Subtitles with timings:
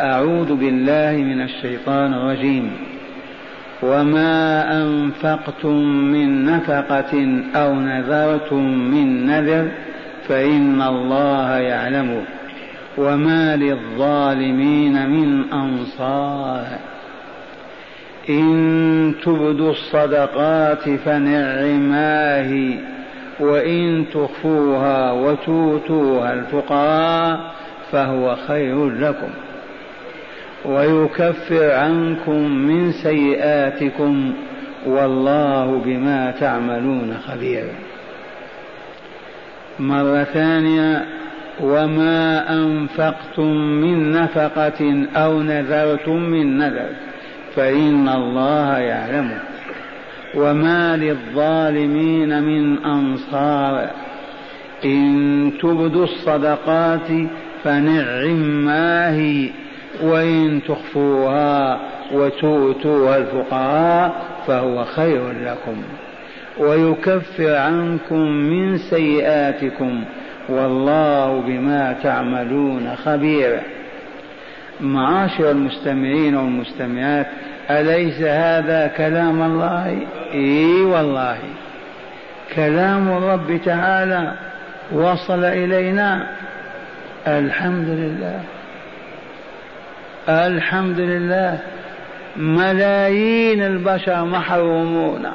[0.00, 2.70] أعوذ بالله من الشيطان الرجيم.
[3.82, 9.68] وما أنفقتم من نفقة أو نذرتم من نذر
[10.28, 12.22] فإن الله يعلمه.
[12.98, 16.66] وما للظالمين من أنصار.
[18.28, 22.74] إن تبدوا الصدقات فنعماه
[23.40, 27.40] وإن تخفوها وتؤتوها الفقراء
[27.92, 29.49] فهو خير لكم.
[30.64, 34.32] ويكفر عنكم من سيئاتكم
[34.86, 37.64] والله بما تعملون خبير.
[39.78, 41.04] مرة ثانية
[41.60, 46.88] وما أنفقتم من نفقة أو نذرتم من نذر
[47.56, 49.40] فإن الله يعلمه
[50.34, 53.90] وما للظالمين من أنصار.
[54.84, 57.08] إن تبدوا الصدقات
[57.64, 59.48] فنعم ما هي.
[60.02, 61.80] وإن تخفوها
[62.12, 64.12] وتؤتوها الفقراء
[64.46, 65.82] فهو خير لكم
[66.58, 70.04] ويكفر عنكم من سيئاتكم
[70.48, 73.60] والله بما تعملون خبير.
[74.80, 77.26] معاشر المستمعين والمستمعات
[77.70, 79.98] أليس هذا كلام الله؟
[80.34, 81.38] إي والله.
[82.54, 84.32] كلام الرب تعالى
[84.92, 86.26] وصل إلينا.
[87.26, 88.40] الحمد لله.
[90.28, 91.58] الحمد لله
[92.36, 95.26] ملايين البشر محرومون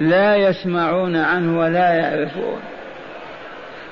[0.00, 2.60] لا يسمعون عنه ولا يعرفون.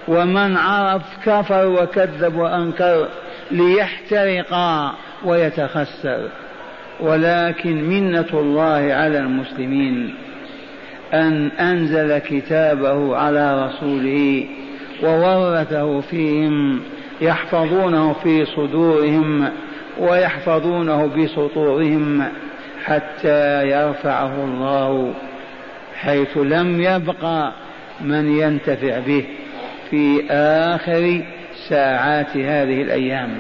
[0.08, 3.08] ومن عرف كفر وكذب وأنكر
[3.50, 4.55] ليحترق
[5.25, 6.28] ويتخسر.
[7.00, 10.14] ولكن منة الله على المسلمين
[11.14, 14.47] أن أنزل كتابه على رسوله
[15.03, 16.81] وورثه فيهم
[17.20, 19.48] يحفظونه في صدورهم
[19.98, 22.28] ويحفظونه بسطورهم
[22.84, 25.14] حتى يرفعه الله
[25.97, 27.53] حيث لم يبقى
[28.00, 29.25] من ينتفع به
[29.91, 31.22] في آخر
[31.69, 33.31] ساعات هذه الأيام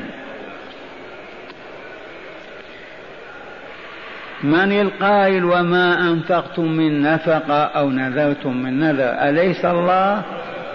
[4.42, 10.22] من القائل وما أنفقتم من نفقة أو نذرتم من نذر أليس الله؟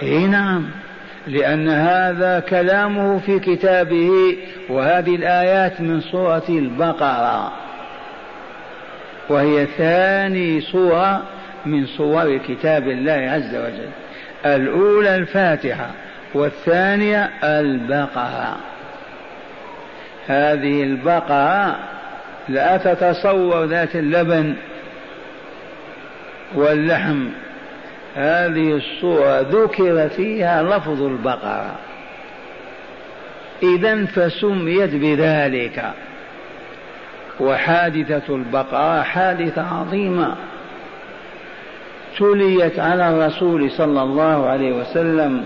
[0.02, 0.81] إيه نعم
[1.26, 4.36] لأن هذا كلامه في كتابه
[4.68, 7.52] وهذه الآيات من سورة البقرة.
[9.28, 11.22] وهي ثاني سورة
[11.66, 13.88] من صور كتاب الله عز وجل.
[14.46, 15.90] الأولى الفاتحة
[16.34, 18.56] والثانية البقرة.
[20.26, 21.76] هذه البقرة
[22.48, 24.54] لا تتصور ذات اللبن
[26.54, 27.28] واللحم.
[28.16, 31.74] هذه الصورة ذكر فيها لفظ البقرة.
[33.62, 35.92] إذا فسميت بذلك.
[37.40, 40.34] وحادثة البقرة حادثة عظيمة.
[42.18, 45.44] تليت على الرسول صلى الله عليه وسلم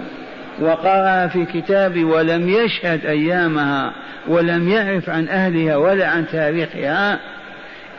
[0.61, 3.93] وقرأ في كتابه ولم يشهد أيامها
[4.29, 7.19] ولم يعرف عن أهلها ولا عن تاريخها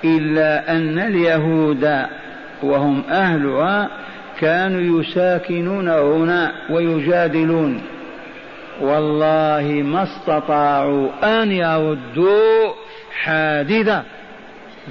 [0.03, 2.06] إلا أن اليهود
[2.63, 3.89] وهم أهلها
[4.40, 7.81] كانوا يساكنون هنا ويجادلون.
[8.81, 12.74] والله ما استطاعوا أن يردوا
[13.24, 14.03] حادثة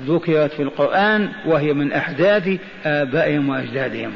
[0.07, 2.49] ذكرت في القرآن وهي من أحداث
[2.87, 4.13] آبائهم وأجدادهم.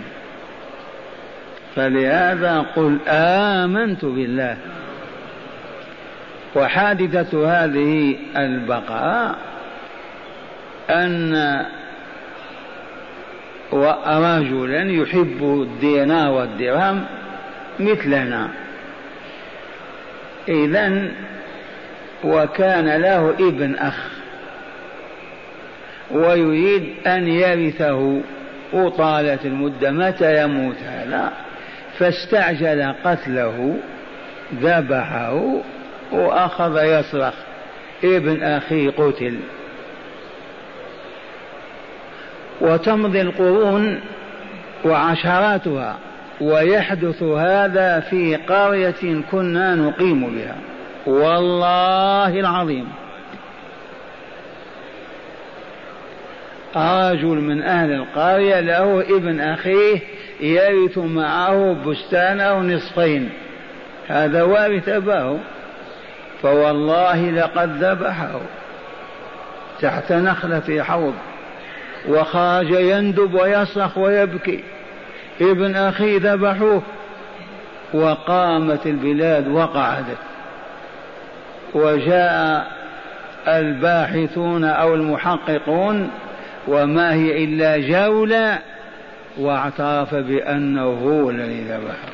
[1.77, 4.57] فلهذا قل آمنت بالله.
[6.57, 9.39] وحادثة هذه البقاء
[10.91, 11.65] أن
[13.73, 17.05] ورجلا يحب الدينار والدرهم
[17.81, 18.49] مثلنا.
[20.49, 21.09] إذا
[22.25, 24.09] وكان له ابن أخ
[26.11, 28.21] ويريد أن يرثه.
[28.73, 31.33] وطالت المدة متى يموت هذا؟
[31.99, 33.77] فاستعجل قتله
[34.55, 35.61] ذبحه
[36.13, 37.35] وأخذ يصرخ.
[38.05, 39.39] ابن أخي قتل.
[42.61, 44.01] وتمضي القرون
[44.85, 45.97] وعشراتها
[46.41, 50.57] ويحدث هذا في قرية كنا نقيم بها.
[51.07, 52.89] والله العظيم.
[56.77, 59.99] رجل من أهل القرية له ابن أخيه
[60.41, 63.31] يرث معه بستانه نصفين.
[64.09, 65.37] هذا وارث أباه.
[66.43, 68.41] فوالله لقد ذبحه
[69.81, 71.15] تحت نخلة في حوض.
[72.09, 74.65] وخرج يندب ويصرخ ويبكي.
[75.41, 76.83] ابن أخي ذبحوه.
[77.95, 80.19] وقامت البلاد وقعدت.
[81.75, 82.67] وجاء
[83.49, 86.11] الباحثون أو المحققون
[86.69, 88.59] وما هي إلا جولة
[89.39, 92.11] واعترف بأنه هو الذي ذبحه.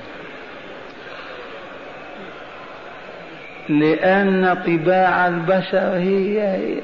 [3.69, 6.81] لأن طباع البشر هي هي.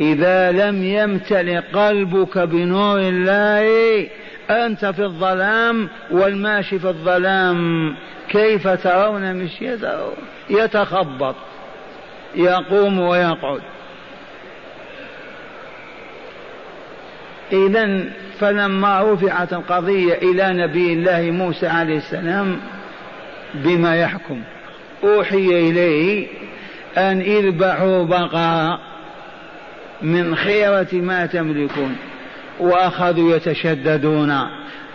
[0.00, 4.08] إذا لم يمتلئ قلبك بنور الله
[4.50, 7.94] أنت في الظلام والماشي في الظلام.
[8.28, 10.12] كيف ترون مشيته؟
[10.50, 11.34] يتخبط
[12.34, 13.60] يقوم ويقعد.
[17.52, 18.04] إذا
[18.38, 22.60] فلما رفعت القضية إلى نبي الله موسى عليه السلام
[23.54, 24.42] بما يحكم
[25.04, 26.26] أوحي إليه
[26.98, 28.91] أن إذبحوا بقرة.
[30.02, 31.96] من خيرة ما تملكون.
[32.60, 34.38] وأخذوا يتشددون.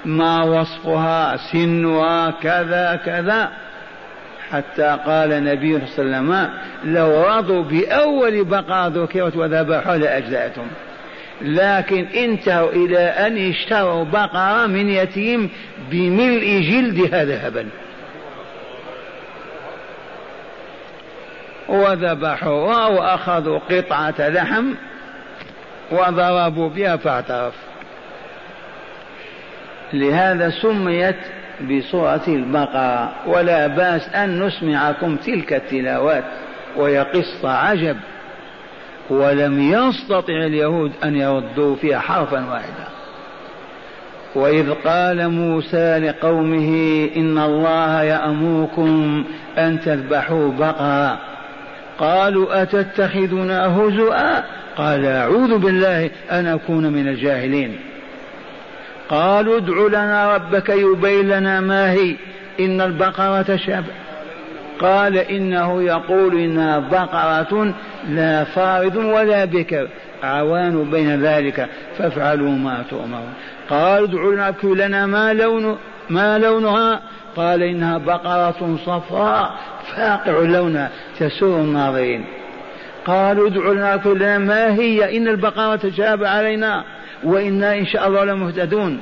[0.06, 3.52] ما وصفها سنها كذا كذا.
[4.52, 6.50] حتى قال النبي صلى الله عليه وسلم
[6.84, 10.68] لو رضوا بأول بقرة ذكرت وذبحوا لأجزأتهم
[11.42, 15.50] لكن انتهوا إلى أن اشتروا بقرة من يتيم
[15.92, 17.68] بملء جلدها ذهبا
[21.68, 24.74] وذبحوها وأخذوا قطعة لحم.
[25.92, 27.54] وضربوا بها فاعترف.
[29.94, 31.16] لهذا سميت
[31.62, 36.24] بصورة البقرة ولا بأس أن نسمعكم تلك التلاوات
[36.76, 37.98] وهي قصة عجب.
[39.10, 42.88] ولم يستطع اليهود أن يردوا فيها حرفا واحدا.
[44.36, 49.26] وإذ قال موسى لقومه إن الله يأمركم
[49.58, 51.20] أن تذبحوا بقرة.
[52.00, 54.44] قالوا أتتخذنا هزؤا؟
[54.78, 57.80] قال أعوذ بالله أن أكون من الجاهلين.
[59.10, 62.16] قالوا ادع لنا ربك يبين لنا ما هي.
[62.60, 63.86] إن البقرة شاب
[64.80, 67.74] قال إنه يقول إنها بقرة
[68.10, 69.88] لا فارض ولا بكر.
[70.24, 71.68] عوان بين ذلك.
[71.98, 73.34] فافعلوا ما تؤمرون.
[73.70, 75.78] قال ادع لنا ما لون.
[76.10, 77.02] ما لونها.
[77.36, 79.56] قال إنها بقرة صفراء.
[79.96, 80.90] فاقع لونها.
[81.20, 82.26] تسر الناظرين.
[83.08, 86.84] قالوا ادع لنا لنا ما هي؟ إن البقرة تشاب علينا
[87.24, 89.02] وإنا إن شاء الله لمهتدون.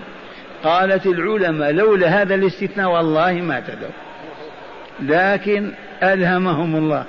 [0.63, 3.89] قالت العلماء لولا هذا الاستثناء والله ما اهتدوا
[5.03, 5.71] لكن
[6.03, 7.05] ألهمهم الله.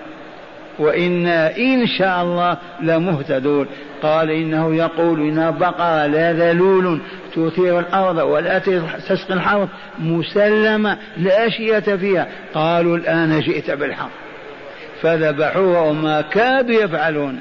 [0.78, 3.66] وإنا إن شاء الله لمهتدون.
[4.02, 7.00] قال إنه يقول إنها بقرة لا ذلول
[7.36, 8.58] تثير الأرض ولا
[9.08, 12.26] تسقي الحرث مسلمة لا شية فيها.
[12.54, 14.25] قالوا الآن جئت بالحق.
[15.02, 17.40] فذبحوها وما كادوا يفعلون.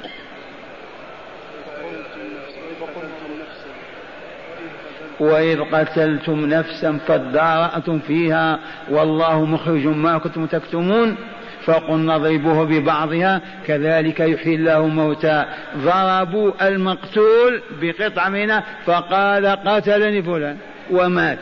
[5.20, 8.58] وإذ قتلتم نفسا فادارأتم فيها
[8.90, 11.16] والله مخرج ما كنتم تكتمون.
[11.64, 15.44] فقلنا اضربوه ببعضها كذلك يحيي الله موتى
[15.76, 20.56] ضربوا المقتول بقطع منه فقال قتلني فلان
[20.90, 21.38] ومات.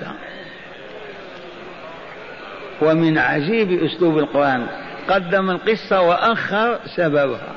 [2.83, 4.67] ومن عجيب أسلوب القرآن.
[5.09, 7.55] قدم القصة وأخر سببها.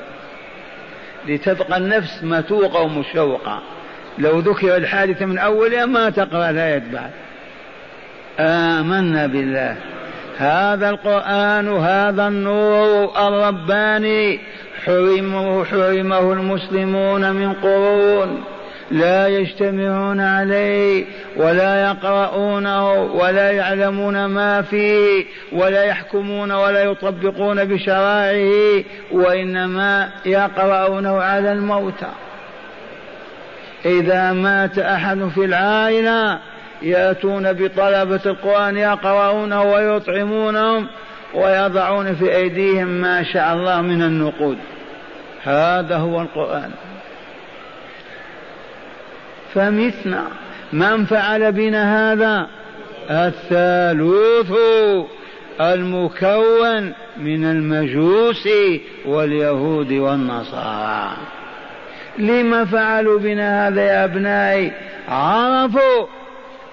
[1.26, 3.62] لتبقى النفس متوقة ومشوقة.
[4.18, 7.10] لو ذكر الحادثة من أولها ما تقرأ الايه بعد
[8.40, 9.76] آمنا بالله.
[10.38, 14.40] هذا القرآن هذا النور الرباني
[14.84, 18.44] حرمه حرمه المسلمون من قرون.
[18.90, 21.04] لا يجتمعون عليه
[21.36, 32.10] ولا يقرؤونه ولا يعلمون ما فيه ولا يحكمون ولا يطبقون بشرائعه وإنما يقرؤونه على الموتى.
[33.84, 36.38] إذا مات أحد في العائلة
[36.82, 40.86] يأتون بطلبة القرآن يقرؤونه ويطعمونهم
[41.34, 44.58] ويضعون في أيديهم ما شاء الله من النقود.
[45.44, 46.70] هذا هو القرآن.
[49.54, 50.24] فمثنا
[50.72, 52.46] من فعل بنا هذا؟
[53.10, 54.52] الثالوث
[55.60, 58.48] المكون من المجوس
[59.06, 61.16] واليهود والنصارى.
[62.18, 64.72] لما فعلوا بنا هذا يا أبنائي؟
[65.08, 66.06] عرفوا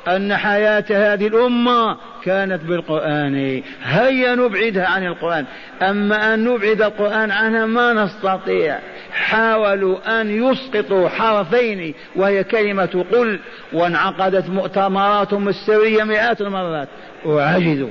[0.07, 3.61] أن حياة هذه الأمة كانت بالقرآن.
[3.83, 5.45] هيا نبعدها عن القرآن.
[5.81, 8.79] أما أن نبعد القرآن عنها ما نستطيع.
[9.15, 13.39] حاولوا أن يسقطوا حرفين وهي كلمة قل
[13.73, 16.87] وانعقدت مؤتمراتهم السرية مئات المرات.
[17.25, 17.89] وعجزوا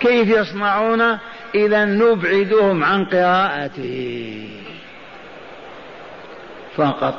[0.00, 1.18] كيف يصنعون؟
[1.54, 4.48] إذا نبعدهم عن قراءته
[6.76, 7.14] فقط.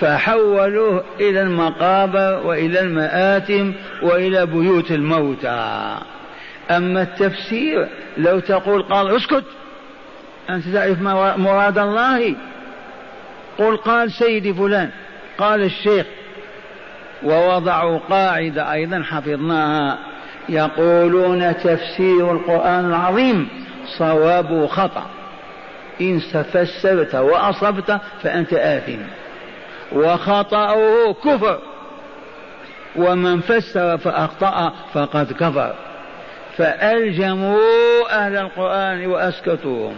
[0.00, 5.96] فحولوه إلى المقابر وإلى المآتم وإلى بيوت الموتى.
[6.70, 7.88] أما التفسير
[8.18, 9.44] لو تقول قال اسكت.
[10.54, 11.00] أنت تعرف
[11.38, 12.34] مراد الله؟
[13.58, 14.90] قل قال سيدي فلان
[15.38, 16.06] قال الشيخ.
[17.22, 19.98] ووضعوا قاعدة أيضا حفظناها.
[20.48, 23.48] يقولون تفسير القرآن العظيم
[23.98, 25.06] صواب خطأ
[26.00, 29.00] إن فسرت وأصبت فأنت آثم.
[29.92, 31.58] وخطأه كفر.
[32.96, 35.74] ومن فسر فأخطأ فقد كفر.
[36.56, 37.58] فألجموا
[38.10, 39.94] أهل القرآن وأسكتوهم.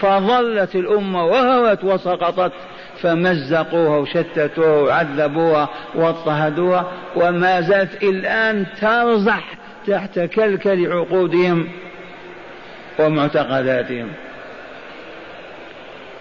[0.00, 2.52] فظلت الأمة وهوت وسقطت
[3.02, 6.86] فمزقوها وشتتوها وعذبوها واضطهدوها
[7.16, 9.44] وما زالت الآن ترزح
[9.86, 11.68] تحت كلكل عقودهم
[12.98, 14.08] ومعتقداتهم.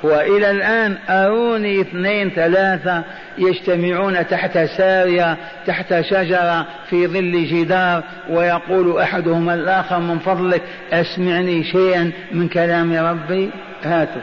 [0.03, 3.03] وإلى الآن أروني اثنين ثلاثة
[3.37, 12.11] يجتمعون تحت سارية تحت شجرة في ظل جدار ويقول أحدهما الآخر من فضلك أسمعني شيئا
[12.31, 13.49] من كلام ربي؟
[13.83, 14.21] هاتوا.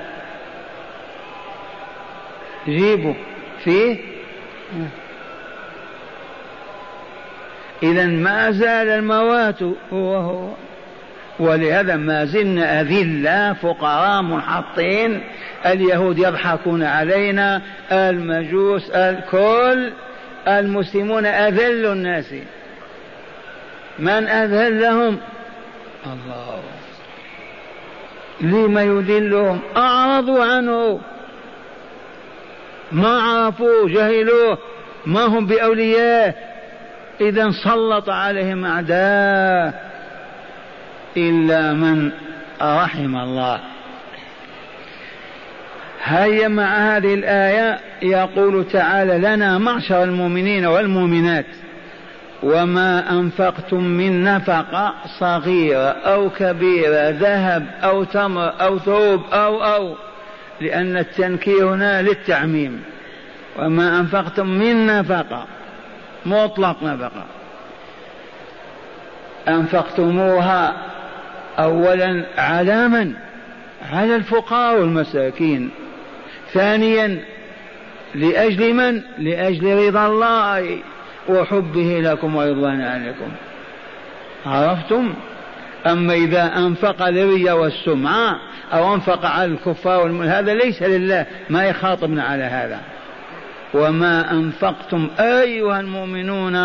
[2.67, 3.15] جيبوا.
[3.65, 3.99] فيه؟
[7.83, 10.51] إذا ما زال الموات هو هو.
[11.39, 15.21] ولهذا ما زلنا أذلة فقراء منحطين.
[15.67, 19.93] اليهود يضحكون علينا المجوس الكل
[20.49, 22.35] المسلمون أذل الناس.
[23.99, 25.19] من أذلهم؟
[26.07, 26.74] الله.
[28.41, 31.01] لما يذلهم أعرضوا عنه.
[32.93, 34.59] ما عرفوه جهلوه.
[35.07, 36.55] ما هم بأولياء.
[37.21, 39.91] إذا سلط عليهم أعداء.
[41.17, 42.13] إلا من
[42.63, 43.61] رحم الله.
[46.05, 51.47] هيا مع هذه الآية يقول تعالى لنا معشر المؤمنين والمؤمنات.
[52.45, 59.97] وما أنفقتم من نفقة صغيرة أو كبيرة ذهب أو تمر أو ثوب أو أو
[60.61, 62.83] لأن التنكير هنا للتعميم
[63.59, 65.47] وما أنفقتم من نفقة
[66.27, 67.25] مطلق نفقة
[69.49, 70.75] أنفقتموها
[71.59, 73.13] أولا على من؟
[73.93, 75.71] على الفقراء والمساكين
[76.53, 77.21] ثانيا
[78.15, 80.79] لأجل من؟ لأجل رضا الله
[81.29, 83.29] وحبه لكم ورضوان عليكم.
[84.47, 85.15] عرفتم؟
[85.87, 88.37] أما إذا أنفق للرياء والسمعة
[88.73, 92.81] أو أنفق على الكفار هذا ليس لله ما يخاطبنا على هذا.
[93.75, 96.57] وما أنفقتم أيها المؤمنون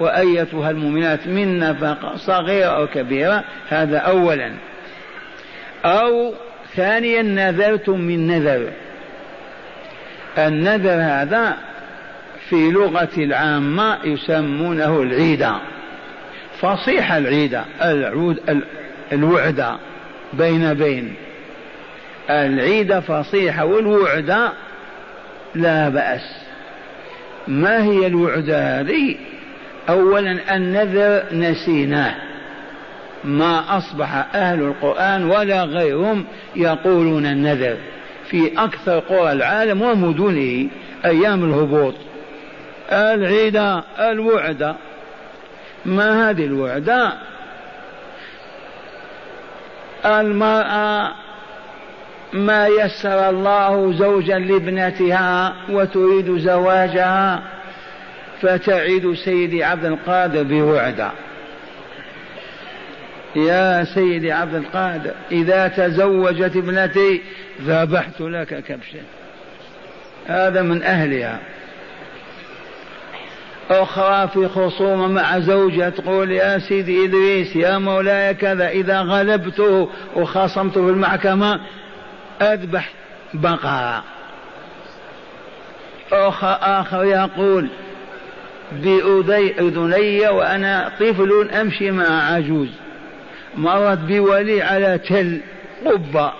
[0.00, 4.52] وأيتها المؤمنات من نفقة صغيرة أو كبيرة هذا أولا.
[5.84, 6.34] أو
[6.74, 8.72] ثانيا نذرتم من نذر.
[10.38, 11.56] النذر هذا
[12.48, 15.56] في لغة العامة يسمونه العيدة
[16.60, 18.62] فصيح العيدة العود
[19.12, 19.76] الوعدة
[20.32, 21.14] بين بين.
[22.30, 24.52] العيدة فصيحة والوعدة
[25.54, 26.46] لا بأس.
[27.48, 29.16] ما هي الوعدة هذه؟
[29.88, 32.14] أولا النذر نسيناه.
[33.24, 36.24] ما أصبح أهل القرآن ولا غيرهم
[36.56, 37.76] يقولون النذر.
[38.30, 40.68] في أكثر قرى العالم ومدنه
[41.04, 41.94] أيام الهبوط.
[42.92, 44.74] العيدة الوعدة
[45.84, 47.12] ما هذه الوعدة
[50.04, 51.12] المرأة
[52.32, 57.42] ما يسر الله زوجا لابنتها وتريد زواجها
[58.42, 61.10] فتعد سيدي عبد القادر بوعده
[63.36, 67.22] يا سيدي عبد القادر إذا تزوجت ابنتي
[67.62, 69.00] ذبحت لك كبشا.
[70.26, 71.40] هذا من أهلها.
[73.70, 80.84] أخرى في خصومة مع زوجها تقول يا سيدي إدريس يا مولاي كذا إذا غلبته وخاصمته
[80.84, 81.60] في المحكمة
[82.42, 82.90] أذبح
[83.34, 84.04] بقرة.
[86.12, 87.68] آخر يقول
[88.72, 92.68] بأذني وأنا طفل أمشي مع عجوز.
[93.56, 95.40] مرت بولي على تل
[95.86, 96.32] قبة.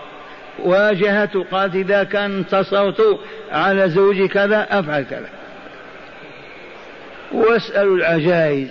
[0.59, 3.18] واجهته قالت إذا كان انتصرت
[3.52, 5.28] على زوجي كذا أفعل كذا.
[7.37, 8.69] واسألوا العجائز.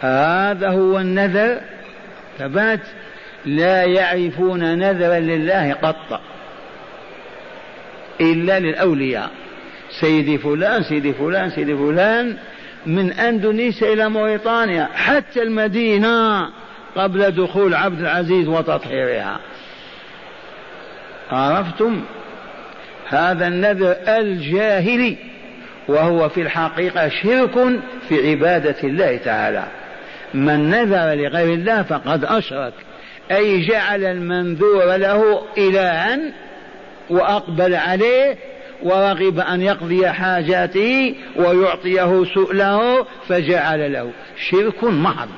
[0.00, 1.60] هذا هو النذر.
[2.38, 2.80] ثبات
[3.46, 6.20] لا يعرفون نذرا لله قط.
[8.20, 9.30] إلا للأولياء.
[10.00, 12.36] سيدي فلان سيدي فلان سيدي فلان
[12.86, 16.48] من أندونيسيا إلى موريطانيا حتى المدينة
[16.96, 19.40] قبل دخول عبد العزيز وتطهيرها.
[21.32, 22.04] عرفتم؟
[23.08, 25.16] هذا النذر الجاهلي.
[25.88, 29.64] وهو في الحقيقة شرك في عبادة الله تعالى.
[30.34, 32.72] من نذر لغير الله فقد أشرك.
[33.30, 36.18] أي جعل المنذور له إلها
[37.10, 38.36] وأقبل عليه
[38.82, 44.10] ورغب أن يقضي حاجاته ويعطيه سؤله فجعل له.
[44.50, 45.28] شرك محض.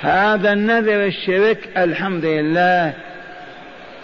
[0.00, 2.94] هذا النذر الشرك الحمد لله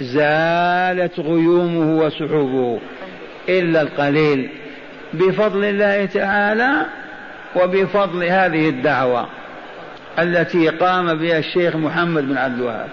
[0.00, 2.78] زالت غيومه وسحبه
[3.48, 4.50] إلا القليل.
[5.12, 6.86] بفضل الله تعالى
[7.56, 9.26] وبفضل هذه الدعوة
[10.18, 12.88] التي قام بها الشيخ محمد بن عبد الوهاب.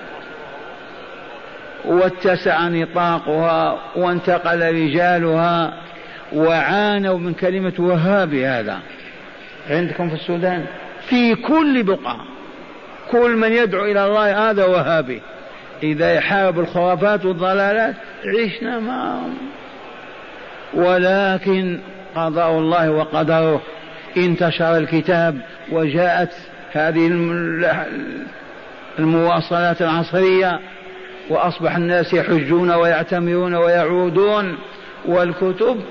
[1.85, 5.73] واتسع نطاقها وانتقل رجالها
[6.33, 8.79] وعانوا من كلمة وهابي هذا.
[9.69, 10.65] عندكم في السودان؟
[11.09, 12.25] في كل بقعة.
[13.11, 15.21] كل من يدعو إلى الله هذا وهابي.
[15.83, 19.37] إذا يحارب الخرافات والضلالات عشنا معهم
[20.73, 21.79] ولكن
[22.15, 23.61] قضاء الله وقدره.
[24.17, 26.33] انتشر الكتاب وجاءت
[26.71, 27.07] هذه
[28.99, 30.59] المواصلات العصرية
[31.29, 34.57] وأصبح الناس يحجون ويعتمرون ويعودون
[35.05, 35.81] والكتب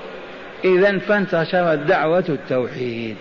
[0.65, 3.15] إذا فانتشرت دعوة التوحيد.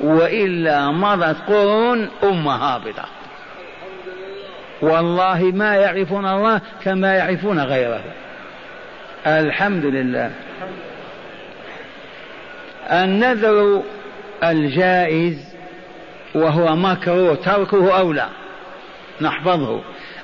[0.00, 3.19] وإلا مضت قرون أمة هابطة.
[4.82, 8.02] والله ما يعرفون الله كما يعرفون غيره.
[9.26, 10.30] الحمد لله
[12.90, 13.82] النذر
[14.44, 15.54] الجائز
[16.34, 18.28] وهو مكروه تركه أولى
[19.20, 19.80] نحفظه.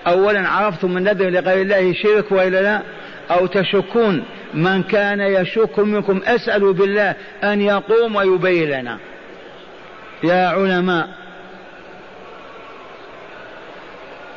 [0.06, 2.80] أولا عرفتم النذر لغير الله شرك وإلا لا؟
[3.30, 8.98] أو تشكون من كان يشك منكم أسأل بالله أن يقوم ويبين لنا
[10.25, 11.08] يا علماء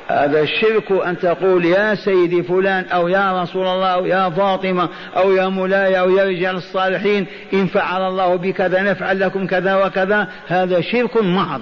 [0.09, 5.31] هذا الشرك أن تقول يا سيدي فلان أو يا رسول الله أو يا فاطمة أو
[5.31, 10.81] يا مولاي أو يا رجال الصالحين إن فعل الله بكذا نفعل لكم كذا وكذا هذا
[10.81, 11.61] شرك محض.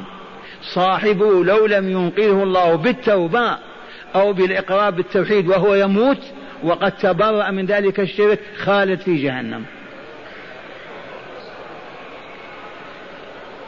[0.73, 3.57] صاحبه لو لم ينقذه الله بالتوبة
[4.15, 6.21] أو بالإقرار بالتوحيد وهو يموت
[6.63, 9.63] وقد تبرأ من ذلك الشرك خالد في جهنم.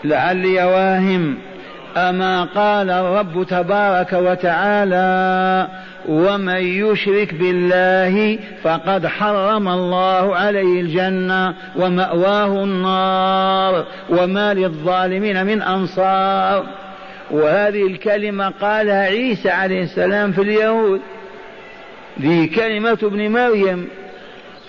[0.04, 1.49] لعلي واهم
[1.98, 5.68] أما قال الرب تبارك وتعالى
[6.08, 16.66] ومن يشرك بالله فقد حرم الله عليه الجنة ومأواه النار وما للظالمين من أنصار
[17.32, 21.02] وهذه الكلمة قالها عيسى عليه السلام في اليهود.
[22.22, 23.88] ذي كلمة ابن مريم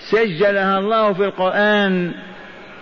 [0.09, 2.11] سجلها الله في القرآن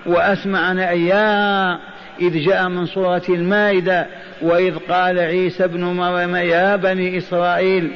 [0.06, 1.80] وأسمعنا إياها
[2.22, 4.08] إذ جاء من سورة المائدة
[4.42, 7.92] وإذ قال عيسى ابن مريم يا بني إسرائيل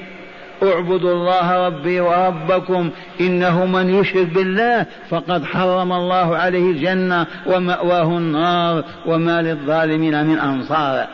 [0.63, 2.89] اعبدوا الله ربي وربكم
[3.21, 11.07] إنه من يشرك بالله فقد حرم الله عليه الجنة ومأواه النار وما للظالمين من أنصار.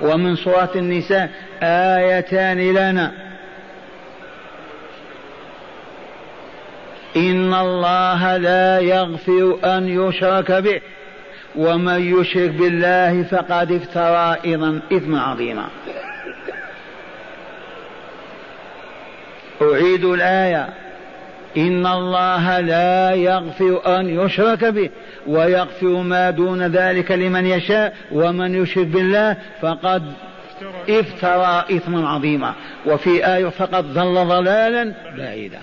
[0.00, 1.30] ومن سورة النساء
[1.62, 3.12] آيتان لنا.
[7.16, 10.80] إن الله لا يغفر أن يشرك به.
[11.56, 15.66] ومن يشرك بالله فقد افترى أيضا إثما عظيما.
[19.62, 20.68] أعيد الآية.
[21.56, 24.90] إن الله لا يغفر أن يشرك به
[25.26, 30.12] ويغفر ما دون ذلك لمن يشاء ومن يشرك بالله فقد
[30.88, 32.54] افترى إثما عظيما.
[32.86, 35.58] وفي آية فقد ضل ضلالا بعيدا.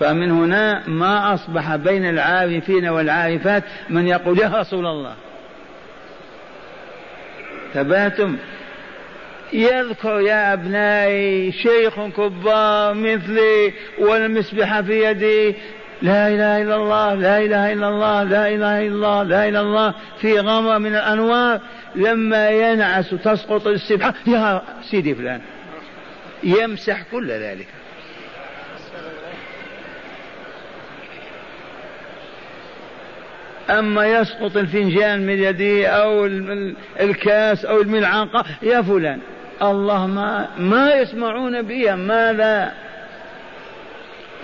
[0.00, 5.14] فمن هنا ما أصبح بين العارفين والعارفات من يقول يا رسول الله.
[7.74, 8.36] تباتم
[9.52, 15.54] يذكر يا أبنائي شيخ كبار مثلي والمسبحة في يدي.
[16.02, 19.60] لا إله إلا الله لا إله إلا الله لا إله إلا الله لا إله إلا
[19.60, 19.94] الله.
[20.20, 21.60] في غمرة من الأنوار
[21.94, 25.40] لما ينعس تسقط السبحة يا سيدي فلان.
[26.44, 27.66] يمسح كل ذلك.
[33.70, 36.26] أما يسقط الفنجان من يده أو
[37.00, 39.18] الكاس أو الملعقة يا فلان
[39.62, 42.72] الله ما ما يسمعون بها ماذا؟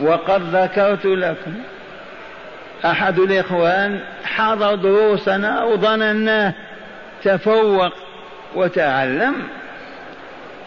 [0.01, 1.55] وقد ذكرت لكم
[2.85, 6.55] أحد الإخوان حضر دروسنا وظنناه
[7.25, 7.93] تفوق
[8.55, 9.35] وتعلم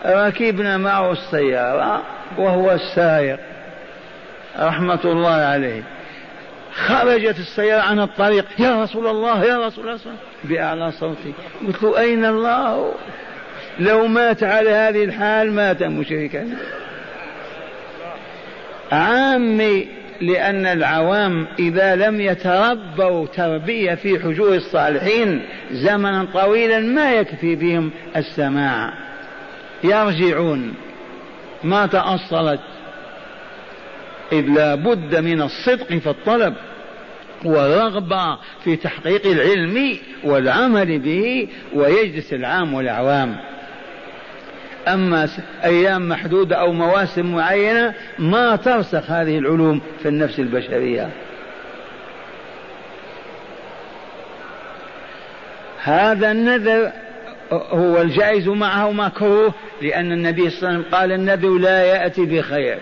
[0.06, 2.02] ركبنا معه السيارة
[2.38, 3.40] وهو السائق
[4.60, 5.84] رحمة الله عليه.
[6.76, 8.46] خرجت السيارة عن الطريق.
[8.60, 10.00] يا رسول الله يا رسول الله.
[10.44, 11.34] بأعلى صوتي.
[11.68, 12.94] قلت له أين الله؟
[13.80, 16.50] لو مات على هذه الحال مات مشركا.
[18.92, 19.88] عامي
[20.22, 28.94] لأن العوام إذا لم يتربوا تربية في حجور الصالحين زمنا طويلا ما يكفي بهم السماع.
[29.84, 30.74] يرجعون.
[31.64, 32.60] ما تأصلت.
[34.32, 36.54] إذ لا بد من الصدق في الطلب
[37.46, 43.36] ورغبة في تحقيق العلم والعمل به ويجلس العام والأعوام.
[44.88, 45.30] أما
[45.64, 51.10] أيام محدودة أو مواسم معينة ما ترسخ هذه العلوم في النفس البشرية.
[55.84, 56.92] هذا النذر
[57.52, 62.80] هو الجائز معه مكروه لأن النبي صلى الله عليه وسلم قال النذر لا يأتي بخير.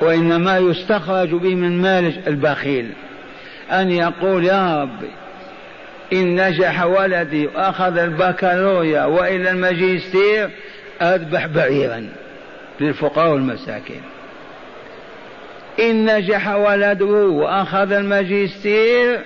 [0.00, 2.90] وإنما يستخرج به من مال البخيل.
[3.70, 5.10] أن يقول يا ربي
[6.12, 10.50] إن نجح ولدي وأخذ البكالوريا وإلى الماجستير
[11.02, 12.08] أذبح بعيرا
[12.80, 14.02] للفقراء والمساكين.
[15.80, 19.20] إن نجح ولده وأخذ الماجستير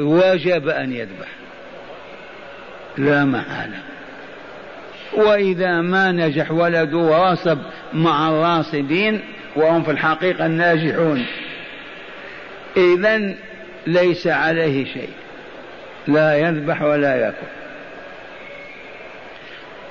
[0.00, 1.28] وجب أن يذبح.
[2.98, 3.78] لا محالة.
[5.16, 7.58] وإذا ما نجح ولده ورصب
[7.92, 9.20] مع الراصبين
[9.56, 11.26] وهم في الحقيقة الناجحون
[12.76, 13.34] إذا
[13.86, 15.10] ليس عليه شيء.
[16.08, 17.46] لا يذبح ولا يأكل.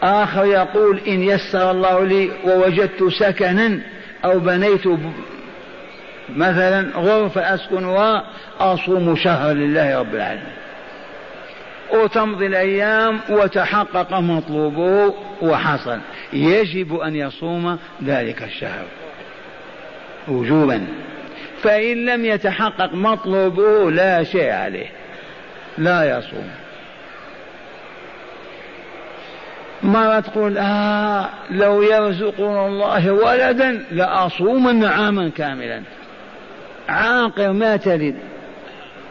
[0.03, 3.79] آخر يقول إن يسر الله لي ووجدت سكنا
[4.25, 4.87] أو بنيت
[6.35, 10.53] مثلا غرفة أسكن وأصوم شهر لله رب العالمين.
[11.93, 15.99] وتمضي الأيام وتحقق مطلوبه وحصل.
[16.33, 18.85] يجب أن يصوم ذلك الشهر.
[20.27, 20.87] وجوبا.
[21.61, 24.87] فإن لم يتحقق مطلوبه لا شيء عليه.
[25.77, 26.49] لا يصوم.
[29.83, 35.81] مرة تقول آه لو يرزقنا الله ولدا لأصومن عاما كاملا.
[36.89, 38.15] عاقر ما تلد.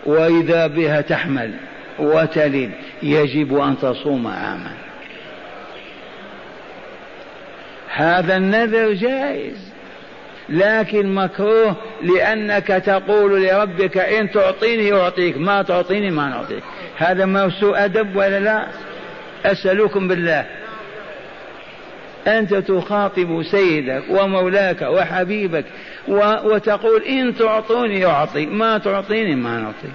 [0.06, 1.50] وإذا بها تحمل
[1.98, 2.70] وتلد
[3.02, 4.72] يجب أن تصوم عاما.
[7.94, 9.71] هذا النذر جائز.
[10.52, 16.62] لكن مكروه لأنك تقول لربك إن تعطيني يعطيك ما تعطيني ما نعطيك.
[16.96, 18.66] هذا ما سوء أدب ولا لا؟
[19.44, 20.46] أسألكم بالله.
[22.26, 25.64] أنت تخاطب سيدك ومولاك وحبيبك
[26.08, 26.34] و...
[26.44, 29.88] وتقول إن تعطوني يعطي ما تعطيني ما نعطي.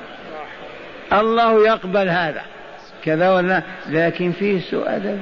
[1.14, 2.42] الله يقبل هذا.
[3.06, 5.20] كذا ولا؟ لكن فيه سوء أدب.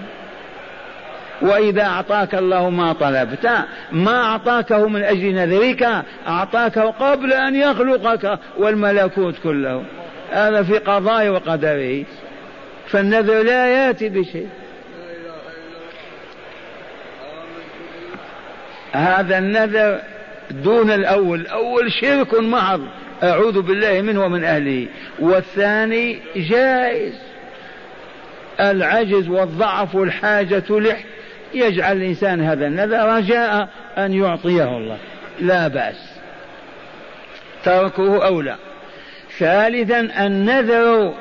[1.41, 3.51] وإذا أعطاك الله ما طلبت
[3.91, 9.83] ما أعطاكه من أجل نذرك أعطاكه قبل أن يخلقك والملكوت كله.
[10.31, 12.03] هذا في قضائه وقدره.
[12.87, 14.49] فالنذر لا يأتي بشيء.
[18.91, 19.99] هذا النذر
[20.51, 21.39] دون الأول.
[21.39, 22.81] الأول شرك محض.
[23.23, 24.87] أعوذ بالله منه ومن أهله.
[25.19, 27.13] والثاني جائز.
[28.59, 31.03] العجز والضعف والحاجة لح
[31.53, 34.97] يجعل الإنسان هذا النذر رجاء أن يعطيه الله.
[35.39, 36.15] لا بأس.
[37.63, 38.55] تركه أولى.
[39.39, 41.13] ثالثا النذر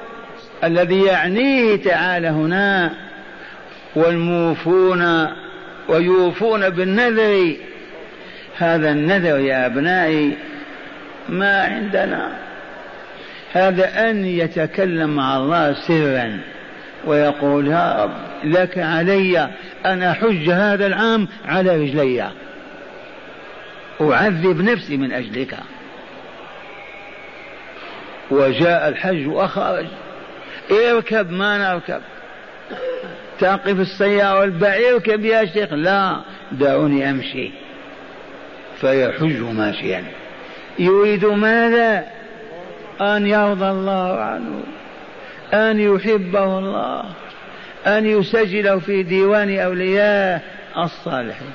[0.65, 2.91] الذي يعنيه تعالى هنا
[3.97, 5.29] والموفون
[5.89, 7.57] ويوفون بالنذر.
[8.59, 10.37] هذا النذر يا أبنائي
[11.29, 12.45] ما عندنا.
[13.53, 16.41] هذا أن يتكلم مع الله سرا
[17.07, 19.51] ويقول يا رب لك علي
[19.87, 22.31] أن أحج هذا العام على رجلي.
[24.01, 25.57] أعذب نفسي من أجلك.
[28.31, 29.87] وجاء الحج وأخرج.
[30.71, 32.01] اركب ما نركب.
[33.41, 35.73] تقف السيارة والبعير اركب يا شيخ.
[35.73, 36.21] لا
[36.53, 37.51] دعوني أمشي.
[38.81, 40.05] فيحج ماشيا.
[40.79, 42.05] يريد ماذا؟
[43.01, 44.63] أن يرضى الله عنه.
[45.55, 47.05] أن يحبه الله.
[47.87, 50.43] أن يسجله في ديوان أولياء
[50.79, 51.51] الصالحين.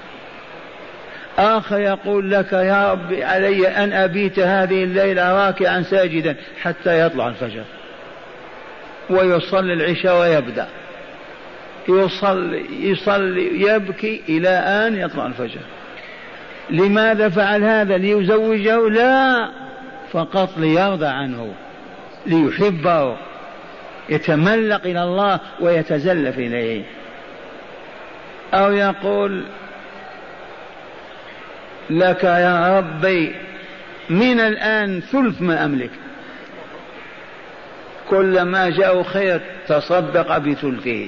[1.38, 7.64] آخر يقول لك يا رب علي أن أبيت هذه الليلة راكعا ساجدا حتى يطلع الفجر.
[9.10, 10.68] ويصلي العشاء ويبدأ.
[11.90, 15.62] يصلي يصلي يبكي إلى أن يطلع الفجر.
[16.70, 19.50] لماذا فعل هذا؟ ليزوجه؟ لا
[20.12, 21.54] فقط ليرضى عنه
[22.26, 23.18] ليحبه.
[24.10, 26.84] يتملق إلى الله ويتزلف إليه.
[28.54, 29.44] أو يقول
[31.90, 33.36] لك يا ربي
[34.10, 35.92] من الآن ثلث ما أملك.
[38.10, 41.08] كلما جاء خير تصدق بثلثه.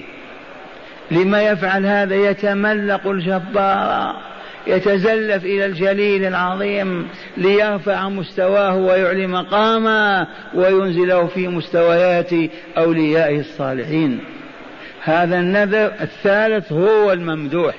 [1.12, 4.31] لما يفعل هذا يتملق الجبار.
[4.68, 12.30] يتزلف إلى الجليل العظيم ليرفع مستواه ويعلي مقامه وينزله في مستويات
[12.78, 14.20] أوليائه الصالحين.
[15.04, 17.76] هذا النذر الثالث هو الممدوح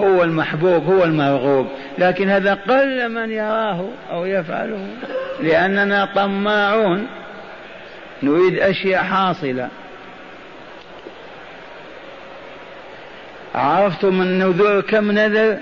[0.00, 1.66] هو المحبوب هو المرغوب.
[1.98, 4.86] لكن هذا قل من يراه أو يفعله
[5.42, 7.06] لأننا طماعون.
[8.22, 9.68] نريد أشياء حاصلة.
[13.54, 15.56] عرفتم النذور كم نذر؟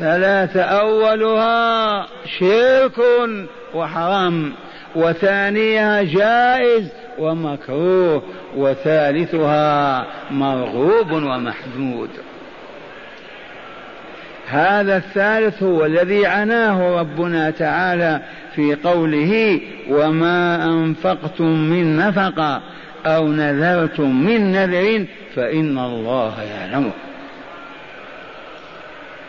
[0.00, 2.06] ثلاثة أولها
[2.38, 2.98] شرك
[3.74, 4.52] وحرام
[4.96, 8.22] وثانيها جائز ومكروه
[8.56, 12.10] وثالثها مرغوب ومحمود
[14.48, 18.20] هذا الثالث هو الذي عناه ربنا تعالى
[18.54, 22.62] في قوله وما أنفقتم من نفقة
[23.06, 26.92] أو نذرتم من نذر فإن الله يعلمه.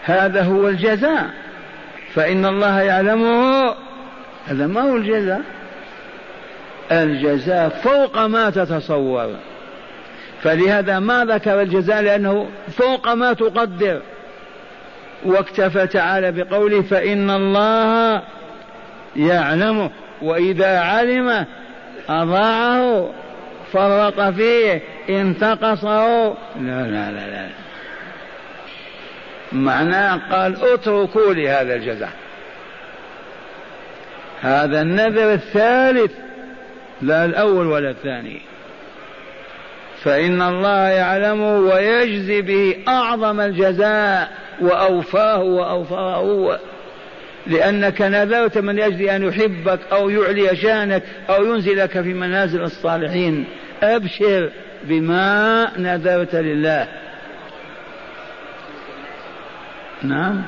[0.07, 1.29] هذا هو الجزاء.
[2.13, 3.75] فإن الله يعلمه
[4.47, 5.41] هذا ما هو الجزاء؟
[6.91, 9.35] الجزاء فوق ما تتصور.
[10.43, 14.01] فلهذا ما ذكر الجزاء؟ لأنه فوق ما تقدر.
[15.25, 18.21] واكتفى تعالى بقوله فإن الله
[19.15, 19.89] يعلمه
[20.21, 21.45] وإذا علم
[22.09, 23.09] أضاعه
[23.73, 26.27] فرط فيه انتقصه.
[26.27, 27.66] لا لا لا لا.
[29.57, 32.11] معناه قال اتركوا لي هذا الجزاء.
[34.41, 36.11] هذا النذر الثالث
[37.01, 38.41] لا الأول ولا الثاني.
[40.03, 46.59] فإن الله يعلمه ويجزي به أعظم الجزاء وأوفاه وأوفاه.
[47.47, 53.45] لأنك نذرت من أجل أن يحبك أو يعلي شأنك أو ينزلك في منازل الصالحين.
[53.83, 54.49] أبشر
[54.83, 56.87] بما نذرت لله.
[60.03, 60.43] نعم.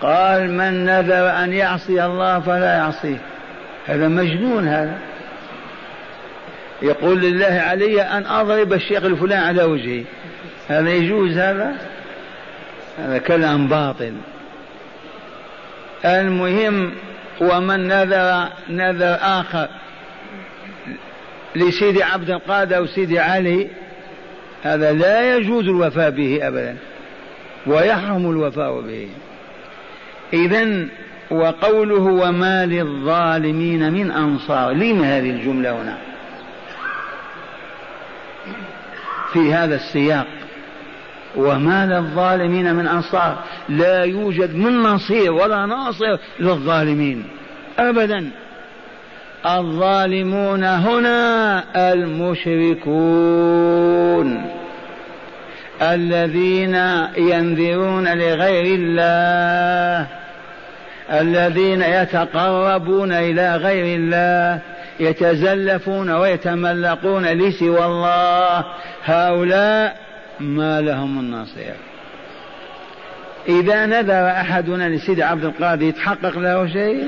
[0.00, 3.18] قال من نذر أن يعصي الله فلا يعصيه.
[3.86, 4.98] هذا مجنون هذا.
[6.82, 10.04] يقول لله علي أن أضرب الشيخ الفلان على وجهي.
[10.68, 11.76] هذا يجوز هذا؟
[12.98, 14.12] هذا كلام باطل.
[16.04, 16.92] المهم
[17.40, 19.68] ومن نذر نذر آخر
[21.56, 23.68] لسيدي عبد القادر أو سيدي علي
[24.62, 26.76] هذا لا يجوز الوفاء به أبدا
[27.66, 29.08] ويحرم الوفاء به.
[30.32, 30.88] إذا
[31.30, 35.98] وقوله وما للظالمين من أنصار لما هذه الجملة هنا؟
[39.32, 40.26] في هذا السياق
[41.36, 47.24] وما للظالمين من أنصار لا يوجد من نصير ولا ناصر للظالمين
[47.78, 48.30] أبدا.
[49.46, 52.92] الظالمون هنا المشركون
[55.82, 56.74] الذين
[57.16, 60.06] ينذرون لغير الله
[61.10, 64.60] الذين يتقربون إلى غير الله
[65.00, 68.64] يتزلفون ويتملقون لسوى الله
[69.04, 69.96] هؤلاء
[70.40, 71.74] ما لهم النصير.
[73.48, 77.04] إذا نذر أحدنا لسيد عبد القادر يتحقق له شيء؟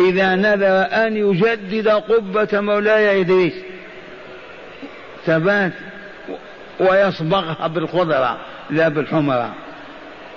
[0.00, 3.54] إذا نذر أن يجدد قبة مولاي إدريس.
[5.26, 5.72] ثبات
[6.80, 8.38] ويصبغها بالخضرة
[8.70, 9.54] لا بالحمرة.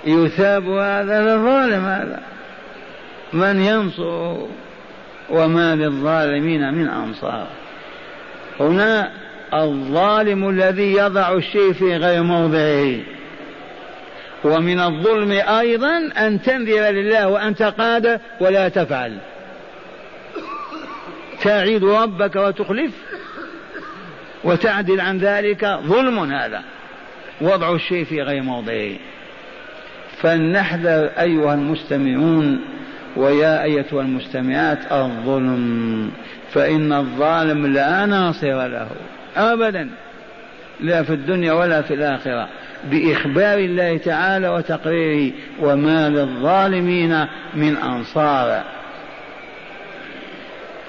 [0.06, 2.20] يثاب هذا للظالم هذا.
[3.32, 4.36] من ينصر
[5.30, 7.46] وما للظالمين من أنصار.
[8.60, 9.10] هنا
[9.54, 12.96] الظالم الذي يضع الشيء في غير موضعه.
[14.44, 19.18] ومن الظلم أيضا أن تنذر لله وأنت قادر ولا تفعل.
[21.42, 22.92] تعيد ربك وتخلف
[24.44, 25.64] وتعدل عن ذلك.
[25.64, 26.62] ظلم هذا.
[27.40, 28.92] وضع الشيء في غير موضعه.
[30.20, 32.60] فلنحذر أيها المستمعون
[33.16, 36.10] ويا أيتها المستمعات الظلم.
[36.52, 38.88] فإن الظالم لا ناصر له
[39.36, 39.90] أبدا.
[40.80, 42.48] لا في الدنيا ولا في الآخرة.
[42.90, 48.64] بإخبار الله تعالى وتقريره وما للظالمين من أنصار.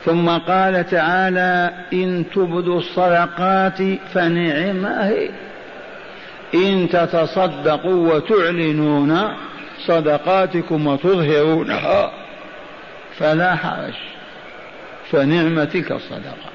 [0.05, 3.77] ثم قال تعالى إن تبدوا الصدقات
[4.13, 5.29] فنعم هي.
[6.53, 9.33] إن تتصدقوا وتعلنون
[9.87, 12.11] صدقاتكم وتظهرونها
[13.17, 13.93] فلا حرج.
[15.11, 16.49] فنعم تلك الصدقة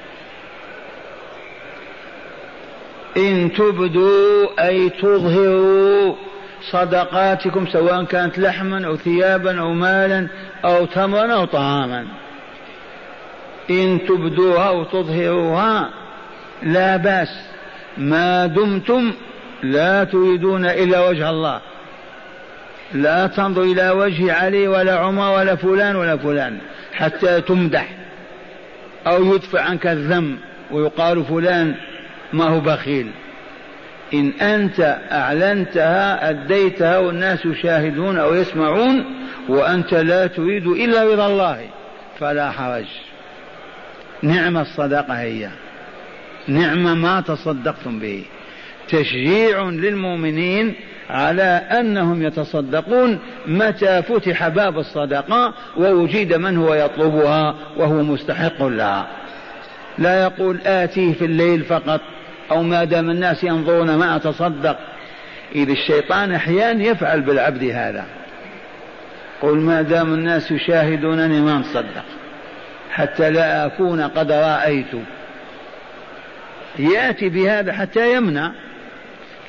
[3.17, 6.15] إن تبدوا أي تظهروا
[6.71, 10.27] صدقاتكم سواء كانت لحما أو ثيابا أو مالا
[10.65, 12.05] أو تمرا أو طعاما.
[13.69, 15.89] إن تبدوها أو تظهروها
[16.63, 17.29] لا بأس.
[17.97, 19.13] ما دمتم
[19.63, 21.61] لا تريدون إلا وجه الله.
[22.93, 26.57] لا تنظر إلى وجه علي ولا عمر ولا فلان ولا فلان
[26.93, 27.89] حتى تمدح
[29.07, 30.37] أو يدفع عنك الذم
[30.71, 31.75] ويقال فلان
[32.33, 33.11] ما هو بخيل.
[34.13, 39.05] إن أنت أعلنتها أديتها والناس يشاهدون أو يسمعون
[39.49, 41.67] وأنت لا تريد إلا رضا الله
[42.19, 42.85] فلا حرج.
[44.23, 45.49] نعم الصدقة هي.
[46.47, 48.23] نعم ما تصدقتم به.
[48.87, 50.73] تشجيع للمؤمنين
[51.09, 59.07] على أنهم يتصدقون متى فتح باب الصدقة ووجد من هو يطلبها وهو مستحق لها.
[59.97, 62.01] لا يقول آتيه في الليل فقط
[62.51, 64.77] أو ما دام الناس ينظرون ما أتصدق.
[65.55, 68.05] إذ الشيطان أحيانا يفعل بالعبد هذا.
[69.41, 72.05] قل ما دام الناس يشاهدونني ما نصدق
[72.95, 74.95] حتى لا أكون قد رأيت.
[76.79, 78.51] يأتي بهذا حتى يمنع.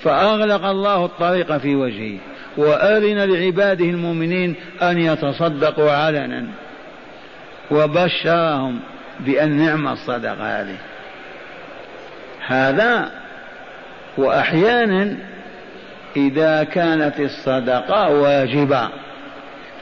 [0.02, 2.18] فأغلق الله الطريق في وجهه
[2.56, 6.46] وأذن لعباده المؤمنين أن يتصدقوا علنا.
[7.70, 8.80] وبشرهم
[9.20, 10.76] بأن نعم الصدقة هذه.
[12.46, 13.10] هذا
[14.18, 15.16] وأحيانا
[16.16, 18.88] إذا كانت الصدقة واجبة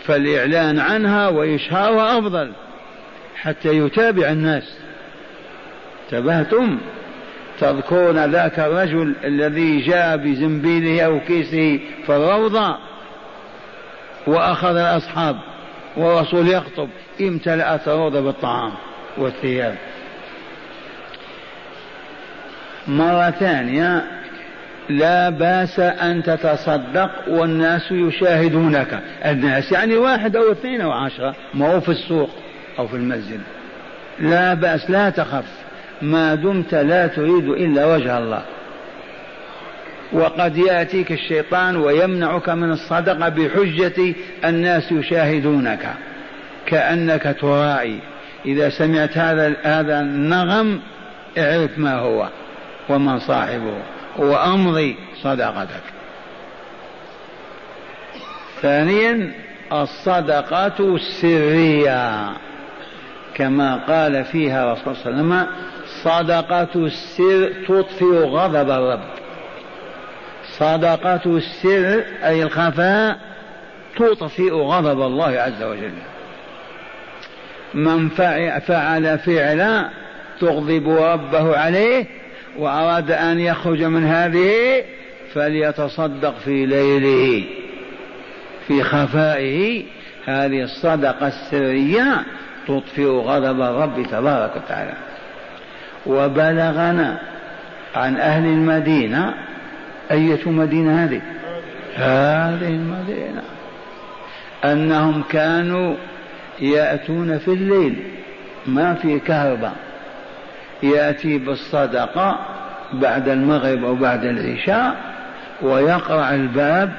[0.05, 2.53] فالإعلان عنها وإشهارها أفضل.
[3.37, 4.77] حتى يتابع الناس.
[6.05, 6.79] انتبهتم؟
[7.61, 12.77] تذكرون ذاك الرجل الذي جاء بزنبيله أو كيسه في الروضة
[14.27, 15.37] وأخذ الأصحاب
[15.97, 16.89] والرسول يخطب
[17.21, 18.73] امتلأت الروضة بالطعام
[19.19, 19.75] والثياب.
[22.89, 24.05] مرة ثانية
[24.89, 29.01] لا بأس أن تتصدق والناس يشاهدونك.
[29.25, 32.31] الناس يعني واحد أو اثنين أو عشرة ما هو في السوق.
[32.79, 33.41] أو في المسجد.
[34.21, 35.45] لا بأس لا تخف.
[36.03, 38.43] ما دمت لا تريد إلا وجه الله.
[40.13, 45.95] وقد يأتيك الشيطان ويمنعك من الصدقة بحجة الناس يشاهدونك
[46.67, 47.99] كأنك تراعي
[48.47, 50.81] إذا سمعت هذا هذا النغم
[51.39, 52.29] اعرف ما هو
[52.89, 53.77] ومن صاحبه
[54.17, 55.83] وأمضي صدقتك
[58.63, 59.33] ثانيا
[59.73, 62.31] الصدقة السرية
[63.35, 65.47] كما قال فيها رسول صلى الله عليه وسلم
[66.05, 69.05] صدقة السر تطفئ غضب الرب.
[70.59, 73.19] صدقة السر أي الخفاء
[73.97, 75.95] تطفئ غضب الله عز وجل.
[77.75, 78.09] من
[78.61, 79.89] فعل فعلا
[80.41, 82.07] تغضب ربه عليه
[82.59, 84.85] وأراد أن يخرج من هذه
[85.35, 87.45] فليتصدق في ليله.
[88.69, 89.85] في خفائه
[90.27, 92.25] هذه الصدقة السرية
[92.69, 94.95] تطفئ غضب الرب تبارك وتعالى.
[96.07, 97.19] وبلغنا
[97.97, 99.35] عن أهل المدينة
[100.11, 101.21] أية مدينة هذه؟
[101.95, 103.43] هذه المدينة.
[104.65, 105.95] أنهم كانوا
[106.61, 107.97] يأتون في الليل
[108.67, 109.73] ما في كهرباء.
[110.83, 112.39] يأتي بالصدقة
[112.93, 114.97] بعد المغرب أو بعد العشاء
[115.63, 116.93] ويقرع الباب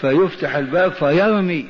[0.00, 1.66] فيفتح الباب فيرمي.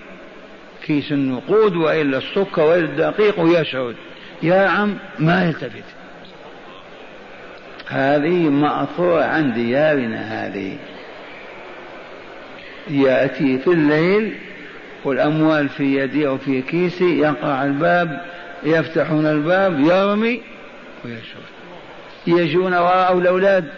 [0.86, 3.94] كيس النقود وإلا السكر وإلا الدقيق ويشعد
[4.42, 5.84] يا عم ما يلتفت
[7.88, 10.76] هذه مأثورة عن ديارنا هذه.
[12.90, 14.34] يأتي في الليل
[15.04, 18.20] والأموال في يدي أو في كيسي يقرع الباب
[18.62, 20.42] يفتحون الباب يرمي
[21.04, 21.42] ويشعر
[22.26, 23.68] يجون وراءه الأولاد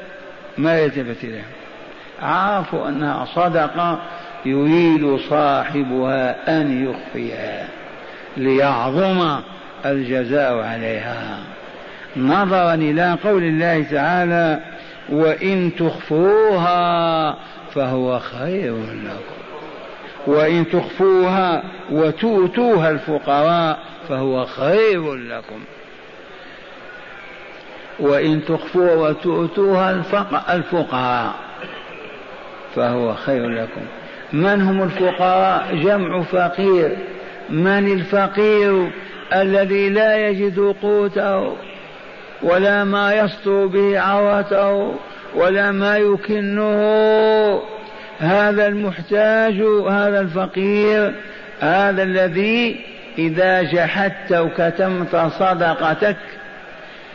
[0.58, 1.44] ما يلتفت إليهم.
[2.22, 4.02] عرفوا أنها صدقة
[4.44, 7.68] يريد صاحبها أن يخفيها
[8.36, 9.40] ليعظم
[9.84, 11.38] الجزاء عليها.
[12.16, 14.60] نظرا إلى قول الله تعالى
[15.08, 17.36] وإن تخفوها
[17.74, 19.40] فهو خير لكم
[20.26, 25.60] وإن تخفوها وتؤتوها الفقراء فهو خير لكم
[28.00, 29.90] وإن تخفوها وتؤتوها
[30.52, 31.34] الفقراء
[32.76, 33.80] فهو خير لكم.
[34.32, 36.96] من هم الفقراء؟ جمع فقير.
[37.50, 38.90] من الفقير
[39.34, 41.56] الذي لا يجد قوته
[42.42, 44.94] ولا ما يستر به عورته
[45.34, 47.62] ولا ما يكنه؟
[48.18, 51.14] هذا المحتاج هذا الفقير
[51.60, 52.80] هذا الذي
[53.18, 56.16] إذا جحدت وكتمت صدقتك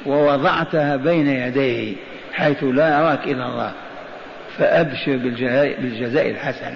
[0.05, 1.95] ووضعتها بين يديه
[2.33, 3.71] حيث لا يراك إلا الله.
[4.57, 5.17] فأبشر
[5.77, 6.73] بالجزاء الحسن.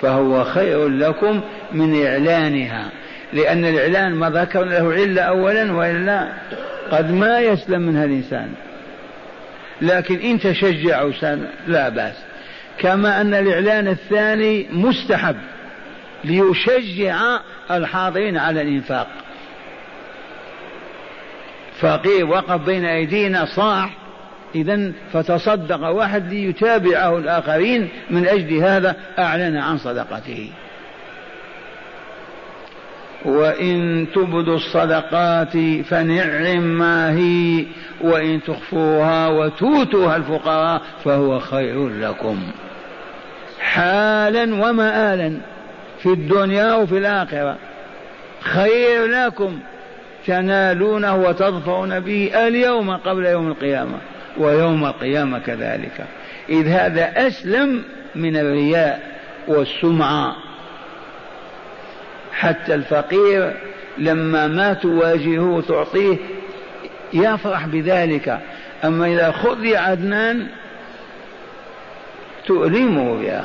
[0.00, 1.40] فهو خير لكم
[1.72, 2.90] من إعلانها
[3.32, 6.32] لأن الإعلان ما ذكرنا له علة أولا وإلا
[6.90, 8.52] قد ما يسلم منها الإنسان.
[9.82, 11.12] لكن إن تشجعوا
[11.66, 12.14] لا بأس.
[12.78, 15.36] كما أن الإعلان الثاني مستحب
[16.24, 17.38] ليشجع
[17.70, 19.08] الحاضرين على الإنفاق.
[21.80, 23.90] فقير وقف بين أيدينا صاح
[24.56, 30.50] إذا فتصدق واحد ليتابعه الآخرين من أجل هذا أعلن عن صدقته.
[33.24, 37.64] وإن تبدوا الصدقات فنعم ما هي
[38.00, 42.38] وإن تخفوها وتوتوها الفقراء فهو خير لكم.
[43.60, 45.36] حالا ومآلا
[45.98, 47.56] في الدنيا وفي الآخرة.
[48.40, 49.58] خير لكم
[50.26, 53.98] تنالونه وتظفرون به اليوم قبل يوم القيامة.
[54.38, 56.04] ويوم القيامة كذلك.
[56.48, 57.82] إذ هذا أسلم
[58.14, 59.18] من الرياء
[59.48, 60.36] والسمعة.
[62.32, 63.52] حتى الفقير
[63.98, 66.16] لما ما تواجهه تعطيه
[67.12, 68.40] يفرح بذلك.
[68.84, 70.46] أما إذا خذ يا عدنان
[72.46, 73.44] تؤلمه بها.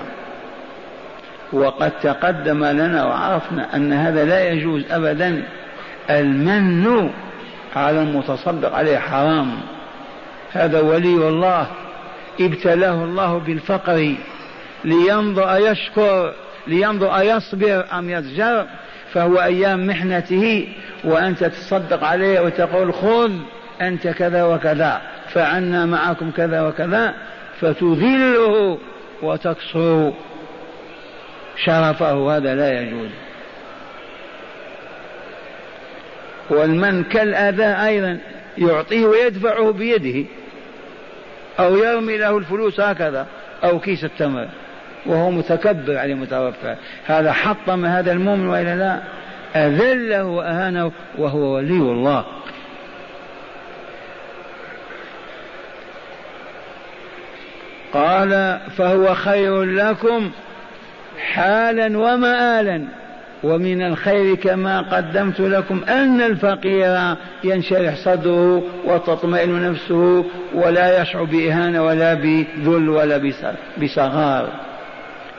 [1.54, 5.44] وقد تقدم لنا وعرفنا أن هذا لا يجوز أبدا.
[6.10, 7.12] المن
[7.76, 9.58] على المتصدق عليه حرام.
[10.54, 11.68] هذا ولي الله
[12.42, 14.16] ابتلاه الله بالفقر
[14.86, 16.34] لينظر أيشكر
[16.68, 18.66] لينظر أيصبر أم يزجر
[19.14, 20.68] فهو أيام محنته
[21.04, 23.32] وأنت تصدق عليه وتقول خذ
[23.82, 27.14] أنت كذا وكذا فعنا معكم كذا وكذا
[27.60, 28.78] فتذله
[29.22, 30.14] وتكسر
[31.64, 33.10] شرفه هذا لا يجوز.
[36.50, 38.20] والمن كالأذى أيضا
[38.58, 40.30] يعطيه ويدفعه بيده.
[41.62, 43.28] أو يرمي له الفلوس هكذا
[43.64, 44.48] أو كيس التمر
[45.06, 46.76] وهو متكبر عليه متوفى.
[47.06, 49.00] هذا حطم هذا المؤمن وإلا لا
[49.56, 52.26] أذله وأهانه وهو ولي الله.
[57.94, 60.32] قال فهو خير لكم
[61.34, 63.01] حالا ومآلا.
[63.44, 72.14] ومن الخير كما قدمت لكم أن الفقير ينشرح صدره وتطمئن نفسه ولا يشعر بإهانة ولا
[72.14, 73.32] بذل ولا
[73.78, 74.50] بصغار.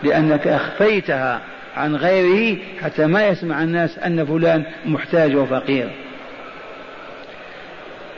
[0.02, 1.40] لأنك أخفيتها
[1.76, 5.88] عن غيره حتى ما يسمع الناس أن فلان محتاج وفقير.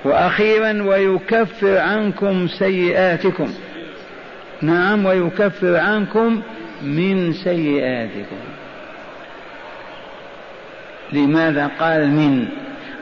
[0.05, 3.55] وأخيرا ويكفر عنكم سيئاتكم.
[4.63, 6.43] نعم ويكفر عنكم
[6.83, 8.54] من سيئاتكم.
[11.13, 12.47] لماذا قال من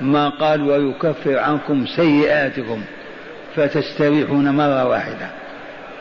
[0.01, 2.83] ما قال ويكفر عنكم سيئاتكم
[3.57, 5.31] فتستريحون مرة واحدة؟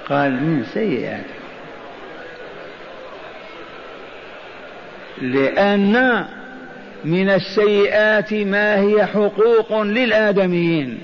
[0.09, 1.41] قال من سيئاتكم.
[5.21, 6.25] لأن
[7.05, 10.99] من السيئات ما هي حقوق للآدميين.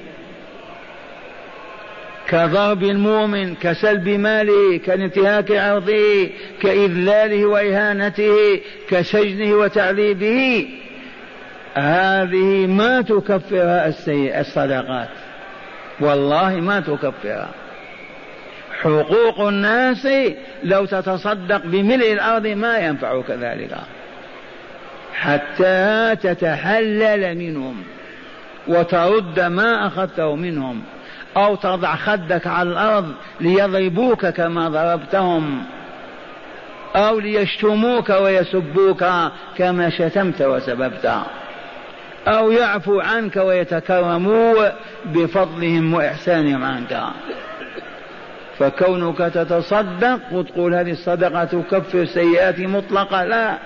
[2.28, 6.30] كضرب المؤمن كسلب ماله كانتهاك عرضه
[6.62, 10.68] كإذلاله وإهانته كسجنه وتعذيبه
[11.78, 13.94] هذه ما تكفرها
[14.42, 15.10] الصدقات.
[16.00, 17.50] والله ما تكفرها
[18.82, 20.08] حقوق الناس
[20.64, 23.78] لو تتصدق بملء الأرض ما ينفعك ذلك.
[25.14, 27.84] حتى تتحلل منهم
[28.68, 30.82] وترد ما أخذته منهم
[31.38, 35.64] أو تضع خدك على الأرض ليضربوك كما ضربتهم
[36.96, 39.06] أو ليشتموك ويسبوك
[39.58, 41.22] كما شتمت وسببت.
[42.28, 44.70] أو يعفو عنك ويتكرموا
[45.06, 47.04] بفضلهم وإحسانهم عنك.
[48.60, 53.58] فكونك تتصدق وتقول هذه الصدقة تكفر سيئاتي مطلقة لا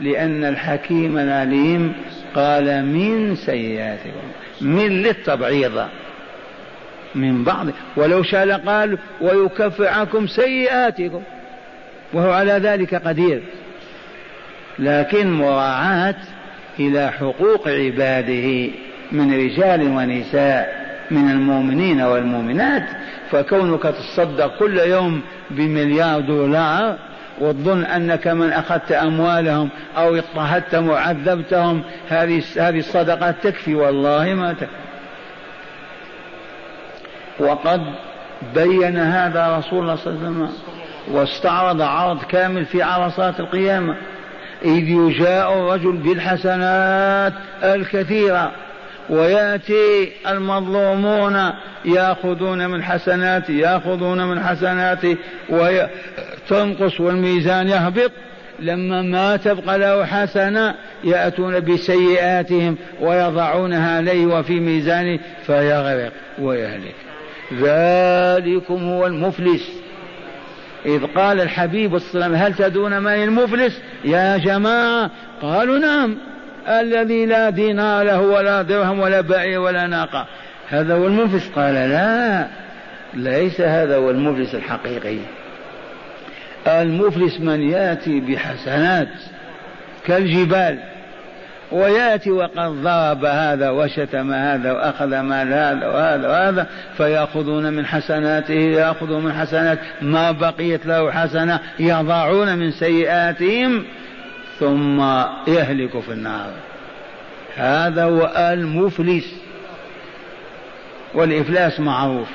[0.00, 1.92] لأن الحكيم العليم
[2.34, 4.28] قال من سيئاتكم
[4.60, 5.86] من للتبعيض
[7.14, 7.66] من بعض.
[7.96, 11.22] ولو شاء لقال ويكفر عنكم سيئاتكم
[12.12, 13.42] وهو على ذلك قدير.
[14.78, 16.14] لكن مراعاة
[16.80, 18.70] إلى حقوق عباده
[19.12, 22.82] من رجال ونساء من المؤمنين والمؤمنات.
[23.30, 26.96] فكونك تصدق كل يوم بمليار دولار
[27.40, 34.84] وتظن أنك من أخذت أموالهم أو اضطهدتهم وعذبتهم هذه هذه الصدقات تكفي والله ما تكفي
[37.38, 37.80] وقد
[38.54, 40.48] بين هذا رسول الله صلى الله عليه وسلم
[41.12, 43.96] واستعرض عرض كامل في عرصات القيامة.
[44.64, 48.52] إذ يجاء الرجل بالحسنات الكثيرة
[49.10, 51.50] ويأتي المظلومون
[51.84, 55.16] يأخذون من حسناته يأخذون من حسناته
[55.48, 58.12] وتنقص والميزان يهبط.
[58.60, 66.94] لما ما تبقى له حسنة يأتون بسيئاتهم ويضعونها عليه وفي ميزانه فيغرق ويهلك.
[67.52, 69.83] ذلكم هو المفلس.
[70.86, 75.10] إذ قال الحبيب صلى الله عليه وسلم هل تدون من المفلس؟ يا جماعة
[75.42, 76.16] قالوا نعم.
[76.68, 80.26] الذي لا دينار له ولا درهم ولا بعير ولا ناقة.
[80.68, 82.46] هذا هو المفلس؟ قال لا
[83.14, 85.18] ليس هذا هو المفلس الحقيقي.
[86.66, 89.08] المفلس من يأتي بحسنات
[90.06, 90.93] كالجبال.
[91.74, 96.66] وياتي وقد ضرب هذا وشتم هذا وأخذ مال هذا وهذا وهذا
[96.96, 103.84] فيأخذون من حسناته يأخذون من حسنات ما بقيت له حسنة يضعون من سيئاتهم
[104.60, 105.00] ثم
[105.48, 106.50] يهلك في النار.
[107.56, 109.34] هذا هو المفلس.
[111.14, 112.28] والإفلاس معروف.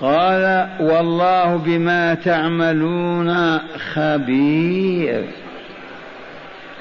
[0.00, 3.58] قال والله بما تعملون
[3.94, 5.24] خبير.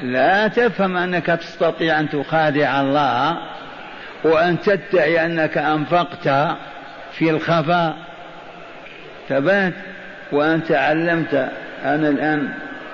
[0.02, 3.38] لا تفهم أنك تستطيع أن تخادع الله
[4.24, 6.58] وأن تدعي أنك أنفقت
[7.12, 7.98] في الخفاء.
[9.30, 9.74] ثبات
[10.32, 11.50] وانت علمت
[11.84, 12.50] أنا الآن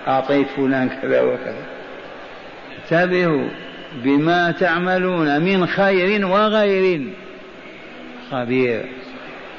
[0.07, 1.63] أعطيت فلان كذا وكذا.
[2.83, 3.49] انتبهوا
[4.03, 7.13] بما تعملون من خير وغير
[8.31, 8.85] خبير.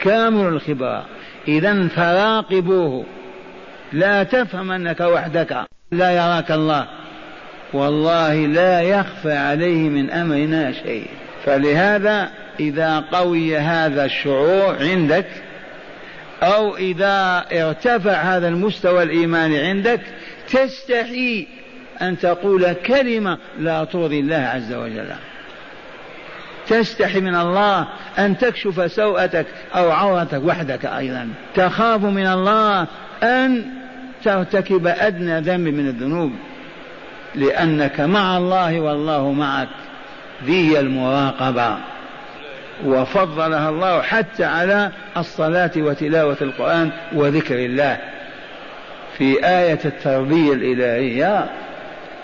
[0.00, 1.04] كامل الخبرة
[1.48, 3.04] إذا فراقبوه.
[3.92, 5.56] لا تفهم أنك وحدك.
[5.90, 6.86] لا يراك الله.
[7.72, 11.06] والله لا يخفى عليه من أمرنا شيء.
[11.44, 15.26] فلهذا إذا قوي هذا الشعور عندك
[16.42, 20.00] أو إذا ارتفع هذا المستوى الإيماني عندك
[20.48, 21.46] تستحي
[22.02, 25.08] أن تقول كلمة لا ترضي الله عز وجل.
[26.68, 27.88] تستحي من الله
[28.18, 31.28] أن تكشف سوءتك أو عورتك وحدك أيضا.
[31.54, 32.86] تخاف من الله
[33.22, 33.64] أن
[34.24, 36.32] ترتكب أدنى ذنب من الذنوب.
[37.34, 39.68] لأنك مع الله والله معك.
[40.44, 41.76] ذي المراقبة.
[42.84, 47.98] وفضلها الله حتى على الصلاة وتلاوة القرآن وذكر الله.
[49.18, 51.46] في آية التربية الإلهية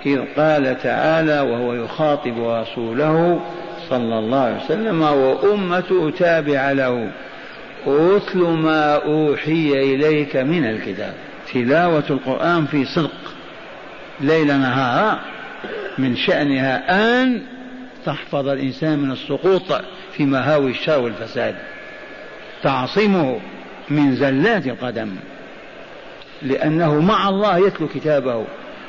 [0.07, 3.41] إذ قال تعالى وهو يخاطب رسوله
[3.91, 7.11] صلى الله عليه وسلم وأمته تابعة له.
[7.87, 11.13] أتل ما أوحي إليك من الكتاب.
[11.53, 13.20] تلاوة القرآن في صدق.
[14.21, 15.19] ليل نهارا
[15.99, 16.83] من شأنها
[17.23, 17.43] أن
[18.07, 21.55] تحفظ الإنسان من السقوط في مهاوي الشر والفساد.
[22.63, 23.41] تعصمه
[23.91, 25.11] من زلات القدم.
[26.43, 28.45] لأنه مع الله يتلو كتابه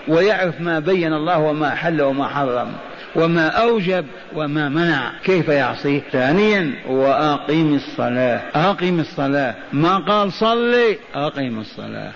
[0.08, 2.72] ويعرف ما بين الله وما حل وما حرم
[3.16, 4.06] وما أوجب
[4.36, 5.12] وما منع.
[5.24, 8.42] كيف يعصيه؟ ثانيا وأقيم الصلاة.
[8.56, 9.56] أقيم الصلاة.
[9.74, 12.12] ما قال صلي أقيم الصلاة.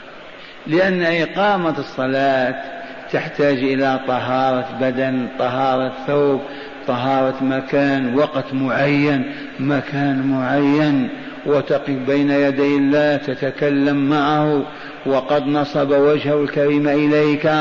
[0.68, 2.75] لأن إقامة الصلاة
[3.16, 6.42] تحتاج إلى طهارة بدن طهارة ثوب
[6.88, 11.10] طهارة مكان وقت معين مكان معين.
[11.46, 14.64] وتقف بين يدي الله تتكلم معه.
[15.06, 17.52] وقد نصب وجهه الكريم إليك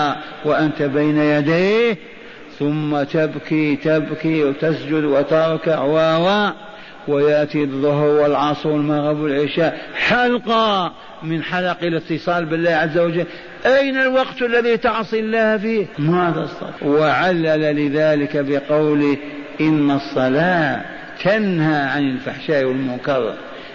[0.45, 1.97] وأنت بين يديه.
[2.59, 6.53] ثم تبكي تبكي وتسجد وتركع و
[7.09, 10.93] ويأتي الظهر والعصر والمغرب والعشاء حلقة
[11.23, 13.27] من حلق الاتصال بالله عز وجل.
[13.67, 19.17] أين الوقت الذي تعصي الله فيه؟ ما تستطيع وعلل لذلك بقوله
[19.61, 20.81] إن الصلاة
[21.25, 23.35] تنهى عن الفحشاء والمنكر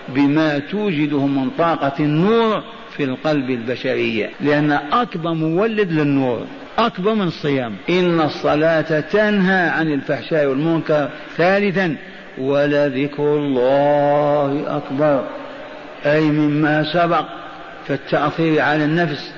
[0.10, 2.64] بما توجده من طاقة النور
[2.98, 6.46] في القلب البشرية لأن أكبر مولد للنور
[6.78, 7.76] أكبر من الصيام.
[7.90, 11.10] إن الصلاة تنهى عن الفحشاء والمنكر.
[11.38, 11.96] ثالثا
[12.38, 15.24] ولذكر الله أكبر
[16.06, 17.26] أي مما سبق
[17.88, 19.34] في التأثير على النفس.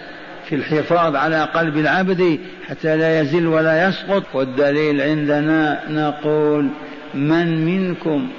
[0.51, 4.23] في الحفاظ على قلب العبد حتى لا يزل ولا يسقط.
[4.33, 6.69] والدليل عندنا نقول
[7.13, 8.29] من منكم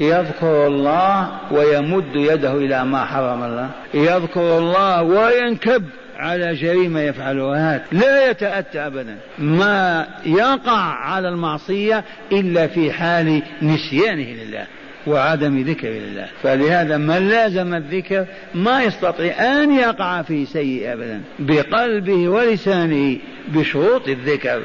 [0.00, 5.84] يذكر الله ويمد يده إلى ما حرم الله؟ يذكر الله وينكب
[6.16, 9.16] على جريمة يفعلها لا يتأتى أبدا.
[9.38, 14.66] ما يقع على المعصية إلا في حال نسيانه لله.
[15.06, 22.28] وعدم ذكر الله فلهذا من لازم الذكر ما يستطيع أن يقع في سيء أبدا بقلبه
[22.28, 24.62] ولسانه بشروط الذكر.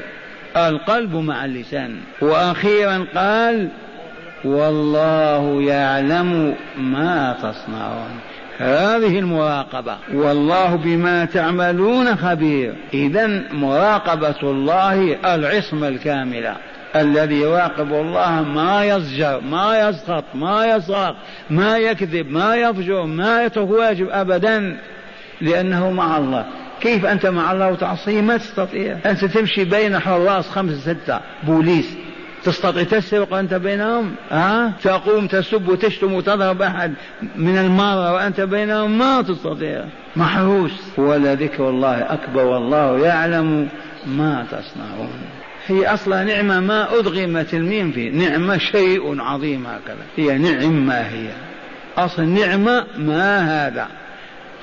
[0.56, 1.96] القلب مع اللسان.
[2.20, 3.68] وأخيرا قال
[4.44, 8.20] والله يعلم ما تصنعون.
[8.58, 9.96] هذه المراقبة.
[10.14, 12.74] والله بما تعملون خبير.
[12.94, 16.56] إذا مراقبة الله العصمة الكاملة.
[16.96, 21.16] الذي يراقب الله ما يزجر ما يسخط ما يصرخ
[21.50, 24.76] ما يكذب ما يفجر ما يترك واجب أبدا
[25.40, 26.44] لأنه مع الله.
[26.80, 28.98] كيف أنت مع الله وتعصيه؟ ما تستطيع.
[29.06, 31.96] أنت تمشي بين حراس خمسة ستة بوليس.
[32.44, 36.94] تستطيع تسرق وأنت بينهم؟ ها؟ تقوم تسب وتشتم وتضرب أحد
[37.36, 39.84] من المرة وأنت بينهم؟ ما تستطيع.
[40.16, 40.98] محروس.
[40.98, 43.68] ولا ذكر الله أكبر والله يعلم
[44.06, 45.41] ما تصنعون.
[45.66, 48.10] هي أصلا نعمة ما أدغمت الميم فيه.
[48.10, 50.04] نعمة شيء عظيم هكذا.
[50.16, 51.28] هي نعمة هي.
[51.96, 53.88] أصل نعمة ما هذا؟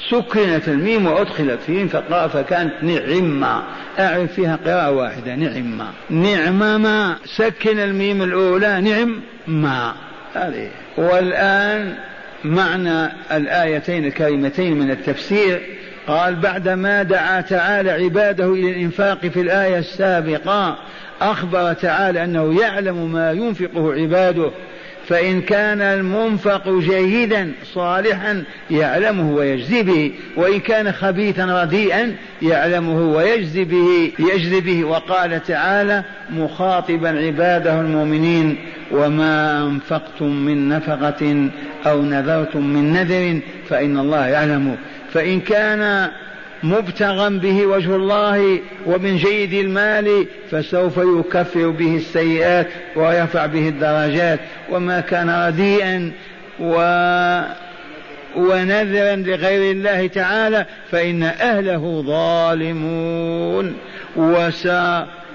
[0.10, 1.86] سكنت الميم وأدخلت فيه
[2.28, 3.64] فكانت نعمة.
[4.00, 5.88] أعرف فيها قراءة واحدة نعمة.
[6.10, 9.94] نعمة ما؟ سكن الميم الأولى نعم ما.
[10.34, 10.70] هذه.
[10.98, 11.96] والآن
[12.44, 20.78] معنى الآيتين الكريمتين من التفسير قال بعدما دعا تعالى عباده إلى الإنفاق في الآية السابقة
[21.22, 24.52] أخبر تعالى أنه يعلم ما ينفقه عباده
[25.08, 34.12] فإن كان المنفق جيدا صالحا يعلمه ويجزي به وإن كان خبيثا رديئا يعلمه ويجزي به
[34.20, 34.84] يجزي به.
[34.84, 38.58] وقال تعالى مخاطبا عباده المؤمنين
[38.92, 41.50] وما أنفقتم من نفقة
[41.86, 43.40] أو نذرتم من نذر
[43.70, 44.76] فإن الله يعلمه
[45.14, 46.10] فإن كان
[46.64, 54.40] مبتغا به وجه الله ومن جيد المال فسوف يكفر به السيئات ويرفع به الدرجات.
[54.72, 56.12] وما كان رديئا
[56.60, 56.76] و
[58.36, 63.76] ونذرا لغير الله تعالى فإن أهله ظالمون.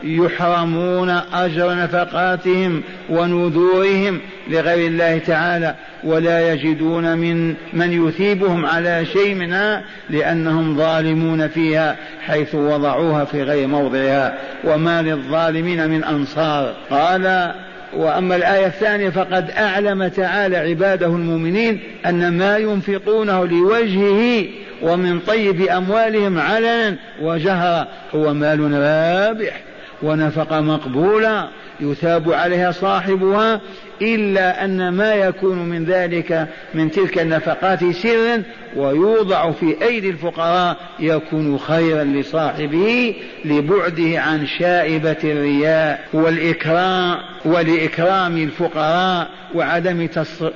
[0.04, 5.74] وسيحرمون أجر نفقاتهم ونذورهم لغير الله تعالى
[6.04, 13.66] ولا يجدون من من يثيبهم على شيء منها لأنهم ظالمون فيها حيث وضعوها في غير
[13.66, 14.38] موضعها.
[14.64, 16.74] وما للظالمين من أنصار.
[16.90, 17.54] قال
[17.96, 24.46] وأما الآية الثانية فقد أعلم تعالى عباده المؤمنين أن ما ينفقونه لوجهه
[24.82, 29.73] ومن طيب أموالهم علنا وجهرا هو مال رابح.
[30.04, 31.48] ونفقه مقبوله
[31.80, 33.60] يثاب عليها صاحبها
[34.02, 38.42] إلا أن ما يكون من ذلك من تلك النفقات سرا
[38.76, 50.08] ويوضع في أيدي الفقراء يكون خيرا لصاحبه لبعده عن شائبة الرياء والإكرام ولإكرام الفقراء وعدم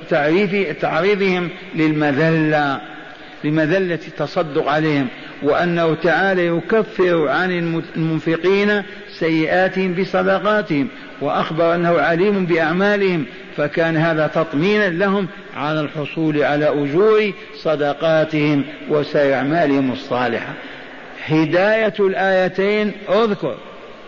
[0.09, 2.81] تعريف تعريضهم للمذلة.
[3.43, 5.07] لمذلة التصدق عليهم
[5.43, 8.83] وأنه تعالى يكفر عن المنفقين
[9.19, 10.87] سيئاتهم بصدقاتهم
[11.21, 13.25] وأخبر أنه عليم بأعمالهم
[13.57, 20.53] فكان هذا تطمينا لهم على الحصول على أجور صدقاتهم وسائر أعمالهم الصالحة.
[21.25, 23.55] هداية الآيتين اذكر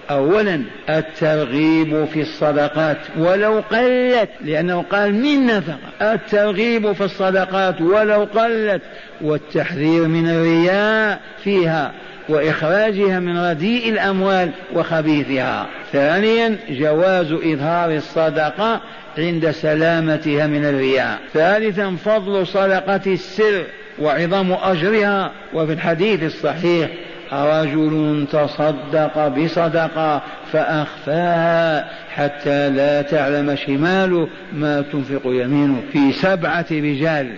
[0.10, 8.82] أولا الترغيب في الصدقات ولو قلت لأنه قال من نفقة الترغيب في الصدقات ولو قلت
[9.22, 11.92] والتحذير من الرياء فيها
[12.30, 15.68] وإخراجها من رديء الأموال وخبيثها.
[15.92, 18.82] ثانيا جواز إظهار الصدقة
[19.18, 21.20] عند سلامتها من الرياء.
[21.34, 23.64] ثالثا فضل صدقة السر
[24.00, 26.90] وعظم أجرها وفي الحديث الصحيح
[27.34, 30.22] رجل تصدق بصدقة
[30.52, 35.82] فأخفاها حتى لا تعلم شماله ما تنفق يمينه.
[35.94, 37.36] في سبعة رجال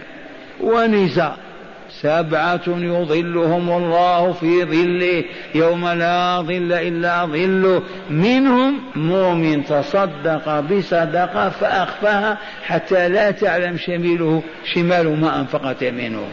[0.62, 1.38] ونساء
[2.02, 5.24] سبعة يظلهم الله في ظله
[5.56, 7.84] يوم لا ظل إلا ظله.
[8.10, 16.28] منهم مؤمن تصدق بصدقة فأخفاها حتى لا تعلم شماله شمال ما أنفقت يمينه.